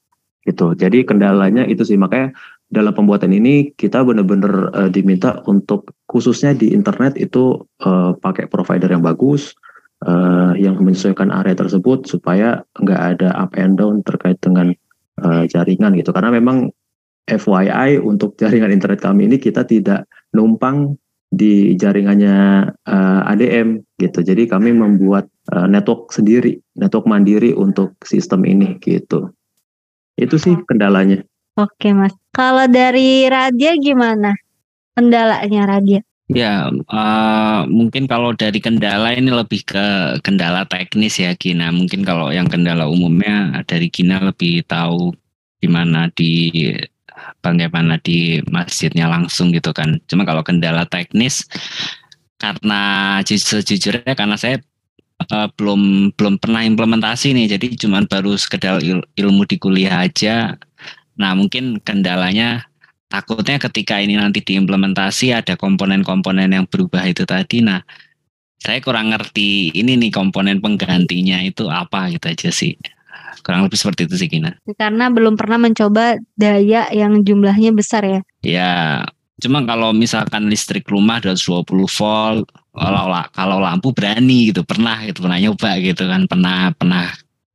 gitu. 0.48 0.72
Jadi 0.72 1.04
kendalanya 1.04 1.68
itu 1.68 1.84
sih 1.84 2.00
makanya 2.00 2.32
dalam 2.68 2.92
pembuatan 2.92 3.32
ini 3.32 3.72
kita 3.76 4.04
benar-benar 4.04 4.72
eh, 4.76 4.90
diminta 4.92 5.40
untuk 5.48 5.92
khususnya 6.04 6.52
di 6.52 6.72
internet 6.72 7.16
itu 7.16 7.64
eh, 7.84 8.12
pakai 8.16 8.48
provider 8.48 8.92
yang 8.92 9.04
bagus 9.04 9.56
eh, 10.04 10.52
yang 10.60 10.76
menyesuaikan 10.80 11.32
area 11.32 11.56
tersebut 11.56 12.08
supaya 12.08 12.64
nggak 12.80 13.00
ada 13.16 13.28
up 13.36 13.56
and 13.56 13.80
down 13.80 14.04
terkait 14.04 14.36
dengan 14.44 14.72
eh, 15.20 15.44
jaringan 15.48 15.96
gitu 15.96 16.12
karena 16.12 16.32
memang 16.32 16.72
FYI 17.28 18.00
untuk 18.00 18.34
jaringan 18.40 18.72
internet 18.72 19.04
kami 19.04 19.28
ini 19.28 19.36
kita 19.36 19.68
tidak 19.68 20.08
numpang 20.32 20.96
di 21.28 21.76
jaringannya 21.76 22.36
eh, 22.88 23.30
ADM 23.36 23.84
gitu 24.00 24.24
jadi 24.24 24.48
kami 24.48 24.72
membuat 24.72 25.28
eh, 25.52 25.68
network 25.68 26.08
sendiri 26.10 26.56
network 26.72 27.04
mandiri 27.04 27.52
untuk 27.52 27.94
sistem 28.00 28.48
ini 28.48 28.80
gitu 28.80 29.28
itu 30.16 30.34
sih 30.40 30.56
kendalanya 30.64 31.22
Oke 31.58 31.90
Mas, 31.90 32.14
kalau 32.30 32.70
dari 32.70 33.26
Radia 33.26 33.74
gimana? 33.82 34.30
Kendalanya 34.94 35.66
Radia? 35.66 36.06
Ya, 36.30 36.70
eh, 36.70 37.60
mungkin 37.66 38.06
kalau 38.06 38.30
dari 38.30 38.62
kendala 38.62 39.10
ini 39.18 39.34
lebih 39.34 39.66
ke 39.66 39.86
kendala 40.22 40.62
teknis 40.70 41.18
ya 41.18 41.34
Gina. 41.34 41.74
Mungkin 41.74 42.06
kalau 42.06 42.30
yang 42.30 42.46
kendala 42.46 42.86
umumnya 42.86 43.66
dari 43.66 43.90
Gina 43.90 44.22
lebih 44.22 44.62
tahu 44.70 45.10
gimana 45.58 46.14
di 46.14 46.70
bagaimana 47.42 47.98
di 48.02 48.40
masjidnya 48.50 49.06
langsung 49.10 49.50
gitu 49.54 49.70
kan. 49.74 49.98
Cuma 50.10 50.22
kalau 50.28 50.42
kendala 50.46 50.84
teknis 50.88 51.46
karena 52.38 53.18
ju- 53.26 53.38
sejujurnya 53.38 54.14
karena 54.14 54.38
saya 54.38 54.62
eh, 55.28 55.48
belum 55.58 56.14
belum 56.14 56.38
pernah 56.38 56.62
implementasi 56.62 57.34
nih, 57.34 57.58
jadi 57.58 57.66
cuman 57.86 58.06
baru 58.06 58.38
sekedar 58.38 58.80
il- 58.82 59.06
ilmu 59.18 59.42
di 59.48 59.56
kuliah 59.58 60.06
aja. 60.06 60.54
Nah, 61.18 61.34
mungkin 61.34 61.82
kendalanya 61.82 62.62
takutnya 63.10 63.58
ketika 63.58 63.98
ini 63.98 64.14
nanti 64.14 64.44
diimplementasi 64.44 65.34
ada 65.34 65.58
komponen-komponen 65.58 66.54
yang 66.54 66.66
berubah 66.70 67.02
itu 67.10 67.26
tadi. 67.26 67.64
Nah, 67.64 67.82
saya 68.58 68.78
kurang 68.82 69.10
ngerti 69.14 69.74
ini 69.74 69.98
nih 69.98 70.10
komponen 70.14 70.58
penggantinya 70.62 71.42
itu 71.42 71.66
apa 71.70 72.10
gitu 72.14 72.26
aja 72.30 72.50
sih. 72.54 72.74
Kurang 73.42 73.64
lebih 73.64 73.78
seperti 73.78 74.04
itu 74.04 74.14
sih 74.18 74.28
Gina. 74.28 74.52
Karena 74.76 75.08
belum 75.08 75.38
pernah 75.38 75.56
mencoba 75.56 76.18
daya 76.36 76.90
yang 76.92 77.24
jumlahnya 77.24 77.72
besar 77.72 78.02
ya. 78.04 78.20
Ya, 78.44 78.72
cuma 79.40 79.64
kalau 79.64 79.94
misalkan 79.96 80.50
listrik 80.50 80.84
rumah 80.90 81.22
220 81.22 81.64
volt 81.86 82.46
kalau 82.74 83.04
kalau 83.32 83.56
lampu 83.62 83.90
berani 83.94 84.52
gitu. 84.52 84.62
Pernah 84.62 85.02
gitu 85.08 85.24
pernah 85.24 85.38
nyoba 85.40 85.70
gitu 85.80 86.04
kan. 86.04 86.28
Pernah 86.28 86.74
pernah 86.76 87.04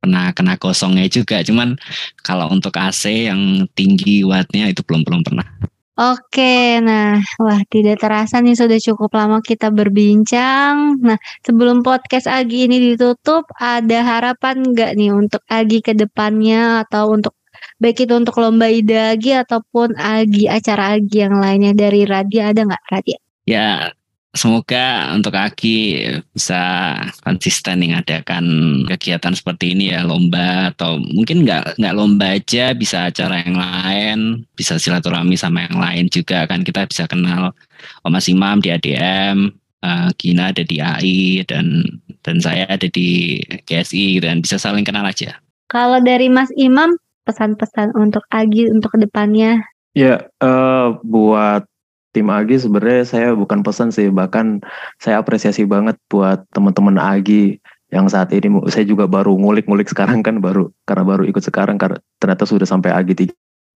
pernah 0.04 0.24
kena 0.36 0.54
kosongnya 0.60 1.06
juga. 1.08 1.40
Cuman 1.40 1.78
kalau 2.20 2.50
untuk 2.52 2.76
AC 2.76 3.30
yang 3.30 3.64
tinggi 3.72 4.26
wattnya 4.26 4.68
itu 4.68 4.84
belum 4.84 5.06
belum 5.06 5.22
pernah 5.24 5.46
Oke, 5.94 6.82
nah, 6.82 7.22
wah 7.38 7.62
tidak 7.70 8.02
terasa 8.02 8.42
nih 8.42 8.58
sudah 8.58 8.82
cukup 8.82 9.14
lama 9.14 9.38
kita 9.38 9.70
berbincang. 9.70 10.98
Nah, 10.98 11.14
sebelum 11.46 11.86
podcast 11.86 12.26
Agi 12.26 12.66
ini 12.66 12.82
ditutup, 12.82 13.46
ada 13.54 14.02
harapan 14.02 14.74
nggak 14.74 14.90
nih 14.98 15.14
untuk 15.14 15.46
Agi 15.46 15.78
ke 15.86 15.94
depannya 15.94 16.82
atau 16.82 17.14
untuk 17.14 17.38
baik 17.78 18.10
itu 18.10 18.10
untuk 18.10 18.34
lomba 18.42 18.66
ide 18.66 19.14
Agi 19.14 19.38
ataupun 19.38 19.94
Agi 19.94 20.50
acara 20.50 20.98
Agi 20.98 21.30
yang 21.30 21.38
lainnya 21.38 21.70
dari 21.78 22.02
Radia 22.02 22.50
ada 22.50 22.66
nggak 22.66 22.84
Radia? 22.90 23.18
Ya, 23.46 23.94
semoga 24.34 25.14
untuk 25.14 25.32
Aki 25.32 26.10
bisa 26.34 26.94
konsisten 27.22 27.80
nih 27.80 27.94
ngadakan 27.94 28.44
kegiatan 28.90 29.32
seperti 29.32 29.78
ini 29.78 29.94
ya 29.94 30.02
lomba 30.02 30.74
atau 30.74 30.98
mungkin 30.98 31.46
nggak 31.46 31.78
nggak 31.78 31.96
lomba 31.96 32.34
aja 32.36 32.74
bisa 32.74 33.08
acara 33.08 33.46
yang 33.46 33.56
lain 33.56 34.18
bisa 34.58 34.76
silaturahmi 34.76 35.38
sama 35.38 35.70
yang 35.70 35.78
lain 35.78 36.06
juga 36.10 36.44
kan 36.50 36.66
kita 36.66 36.84
bisa 36.90 37.06
kenal 37.06 37.54
Om 38.02 38.10
Mas 38.10 38.26
Imam 38.26 38.58
di 38.58 38.74
ADM 38.74 39.54
uh, 39.84 40.08
Gina 40.16 40.50
ada 40.50 40.64
di 40.64 40.80
AI 40.80 41.44
dan 41.44 41.84
dan 42.24 42.40
saya 42.40 42.64
ada 42.66 42.88
di 42.88 43.38
GSI 43.68 44.24
dan 44.24 44.40
bisa 44.40 44.56
saling 44.56 44.82
kenal 44.82 45.04
aja. 45.04 45.36
Kalau 45.68 46.00
dari 46.00 46.32
Mas 46.32 46.48
Imam 46.56 46.96
pesan-pesan 47.28 47.92
untuk 47.92 48.24
Agi 48.32 48.72
untuk 48.72 48.96
ke 48.96 48.98
depannya? 49.04 49.60
Ya, 49.94 50.26
uh, 50.40 50.98
buat 51.04 51.68
tim 52.14 52.30
Agi 52.30 52.62
sebenarnya 52.62 53.02
saya 53.02 53.28
bukan 53.34 53.66
pesan 53.66 53.90
sih 53.90 54.08
bahkan 54.08 54.62
saya 55.02 55.18
apresiasi 55.18 55.66
banget 55.66 55.98
buat 56.06 56.46
teman-teman 56.54 56.96
Agi 56.96 57.58
yang 57.90 58.06
saat 58.06 58.30
ini 58.34 58.50
saya 58.70 58.86
juga 58.86 59.10
baru 59.10 59.34
ngulik-ngulik 59.34 59.90
sekarang 59.90 60.22
kan 60.22 60.38
baru 60.38 60.70
karena 60.86 61.04
baru 61.06 61.22
ikut 61.26 61.42
sekarang 61.42 61.78
karena 61.78 61.98
ternyata 62.22 62.46
sudah 62.46 62.66
sampai 62.66 62.94
Agi 62.94 63.14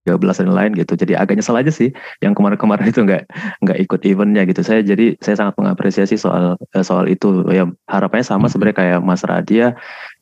13 0.07 0.19
dan 0.43 0.51
lain 0.51 0.71
gitu. 0.75 0.95
Jadi 0.95 1.13
agak 1.15 1.39
nyesel 1.39 1.59
aja 1.59 1.71
sih 1.71 1.91
yang 2.23 2.35
kemarin-kemarin 2.35 2.89
itu 2.91 3.03
nggak 3.03 3.29
nggak 3.63 3.77
ikut 3.85 4.01
eventnya 4.07 4.43
gitu. 4.47 4.59
Saya 4.63 4.83
jadi 4.83 5.15
saya 5.19 5.35
sangat 5.39 5.55
mengapresiasi 5.59 6.15
soal 6.19 6.59
eh, 6.75 6.83
soal 6.83 7.07
itu. 7.07 7.47
Ya 7.51 7.67
harapannya 7.87 8.25
sama 8.25 8.47
hmm. 8.47 8.51
sebenarnya 8.55 8.77
kayak 8.79 8.99
Mas 9.03 9.23
Radia. 9.23 9.75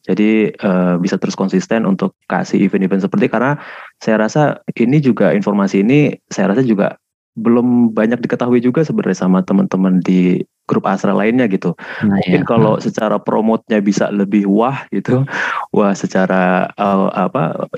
Jadi 0.07 0.55
uh, 0.63 0.95
bisa 1.03 1.20
terus 1.20 1.36
konsisten 1.36 1.84
untuk 1.84 2.15
kasih 2.32 2.63
event-event 2.63 3.03
seperti 3.03 3.28
karena 3.28 3.59
saya 3.99 4.24
rasa 4.24 4.63
ini 4.80 5.03
juga 5.03 5.36
informasi 5.36 5.84
ini 5.84 6.15
saya 6.32 6.55
rasa 6.55 6.63
juga 6.63 6.95
belum 7.38 7.93
banyak 7.93 8.19
diketahui 8.25 8.59
juga 8.59 8.81
sebenarnya 8.81 9.29
sama 9.29 9.45
teman-teman 9.45 10.01
di 10.01 10.41
grup 10.67 10.83
asra 10.83 11.15
lainnya 11.15 11.47
gitu. 11.47 11.73
Nah, 12.03 12.19
Mungkin 12.19 12.43
iya. 12.43 12.45
kalau 12.45 12.75
secara 12.83 13.15
promotnya 13.23 13.79
bisa 13.79 14.11
lebih 14.11 14.51
wah 14.51 14.83
gitu, 14.91 15.23
wah 15.71 15.95
secara 15.95 16.67
uh, 16.75 17.07
apa 17.15 17.71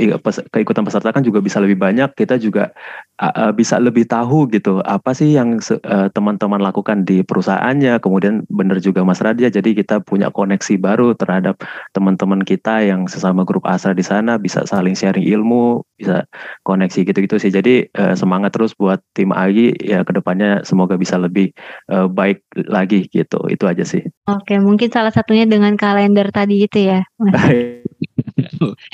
keikutan 0.50 0.82
peserta 0.82 1.14
kan 1.14 1.22
juga 1.22 1.38
bisa 1.40 1.62
lebih 1.62 1.78
banyak. 1.78 2.10
Kita 2.18 2.42
juga 2.42 2.74
uh, 3.22 3.54
bisa 3.54 3.78
lebih 3.78 4.10
tahu 4.10 4.50
gitu 4.50 4.82
apa 4.82 5.14
sih 5.14 5.38
yang 5.38 5.62
uh, 5.62 6.10
teman-teman 6.10 6.58
lakukan 6.60 7.06
di 7.06 7.22
perusahaannya. 7.22 8.02
Kemudian 8.02 8.50
benar 8.50 8.82
juga 8.82 9.06
Mas 9.06 9.22
Radia, 9.22 9.54
jadi 9.54 9.78
kita 9.78 10.02
punya 10.02 10.34
koneksi 10.34 10.82
baru 10.82 11.14
terhadap 11.14 11.62
teman-teman 11.94 12.42
kita 12.42 12.82
yang 12.82 13.06
sesama 13.06 13.46
grup 13.46 13.70
asra 13.70 13.94
di 13.94 14.02
sana 14.02 14.42
bisa 14.42 14.66
saling 14.66 14.98
sharing 14.98 15.30
ilmu, 15.30 15.86
bisa 16.00 16.24
koneksi 16.64 17.04
gitu-gitu 17.04 17.36
sih. 17.36 17.52
Jadi 17.52 17.92
uh, 18.00 18.16
semangat 18.16 18.56
terus 18.56 18.72
buat 18.74 19.04
tim 19.12 19.36
Agi 19.36 19.76
ya 19.84 20.08
ke 20.08 20.16
depannya 20.16 20.64
semoga 20.64 20.96
bisa 20.96 21.20
lebih 21.20 21.52
uh, 21.92 22.08
baik 22.08 22.42
lagi 22.72 23.12
gitu. 23.12 23.44
Itu 23.52 23.68
aja 23.68 23.84
sih. 23.84 24.08
Oke, 24.32 24.56
mungkin 24.64 24.88
salah 24.90 25.12
satunya 25.12 25.44
dengan 25.44 25.76
kalender 25.76 26.32
tadi 26.32 26.64
itu 26.64 26.88
ya. 26.88 27.04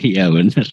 Iya 0.01 0.30
benar. 0.30 0.66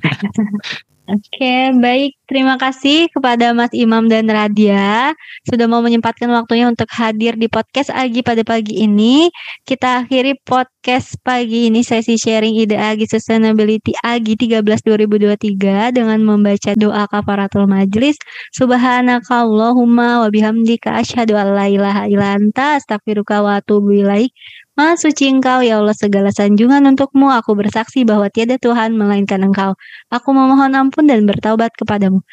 Oke, 1.04 1.76
baik. 1.84 2.16
Terima 2.24 2.56
kasih 2.56 3.12
kepada 3.12 3.52
Mas 3.52 3.68
Imam 3.76 4.08
dan 4.08 4.24
Radia 4.24 5.12
sudah 5.44 5.68
mau 5.68 5.84
menyempatkan 5.84 6.32
waktunya 6.32 6.64
untuk 6.64 6.88
hadir 6.96 7.36
di 7.36 7.44
podcast 7.44 7.92
Agi 7.92 8.24
pada 8.24 8.40
pagi 8.40 8.80
ini. 8.80 9.28
Kita 9.68 10.00
akhiri 10.00 10.40
podcast 10.40 11.20
pagi 11.20 11.68
ini 11.68 11.84
sesi 11.84 12.16
sharing 12.16 12.56
ide 12.56 12.80
Agi 12.80 13.04
Sustainability 13.04 13.92
Agi 14.00 14.32
13 14.32 14.64
2023 14.64 15.92
dengan 15.92 16.24
membaca 16.24 16.72
doa 16.72 17.04
kafaratul 17.04 17.68
majlis. 17.68 18.16
Subhanakallahumma 18.56 20.24
wa 20.24 20.28
bihamdika 20.32 20.88
asyhadu 21.04 21.36
an 21.36 21.52
la 21.52 21.68
ilaha 21.68 22.08
illa 22.08 22.32
anta 22.40 22.80
astaghfiruka 22.80 23.44
wa 23.44 23.60
atubu 23.60 23.92
ilaik. 23.92 24.32
Maha 24.74 24.98
suci 24.98 25.30
engkau 25.30 25.62
ya 25.62 25.78
Allah 25.78 25.94
segala 25.94 26.34
sanjungan 26.34 26.82
untukmu 26.90 27.30
aku 27.30 27.54
bersaksi 27.54 28.02
bahwa 28.02 28.26
tiada 28.26 28.58
Tuhan 28.58 28.98
melainkan 28.98 29.38
engkau. 29.46 29.78
Aku 30.10 30.34
memohon 30.34 30.74
ampun 30.74 31.06
dan 31.06 31.22
bertaubat 31.30 31.70
kepadamu. 31.78 32.26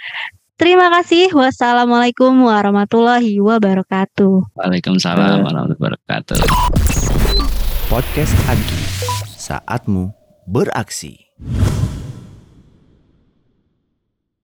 Terima 0.58 0.90
kasih. 0.90 1.30
Wassalamualaikum 1.38 2.34
warahmatullahi 2.42 3.38
wabarakatuh. 3.38 4.58
Waalaikumsalam 4.58 5.46
warahmatullahi 5.46 5.78
wabarakatuh. 5.78 6.38
Podcast 7.94 8.34
Agi, 8.50 8.82
saatmu 9.38 10.10
beraksi. 10.50 11.30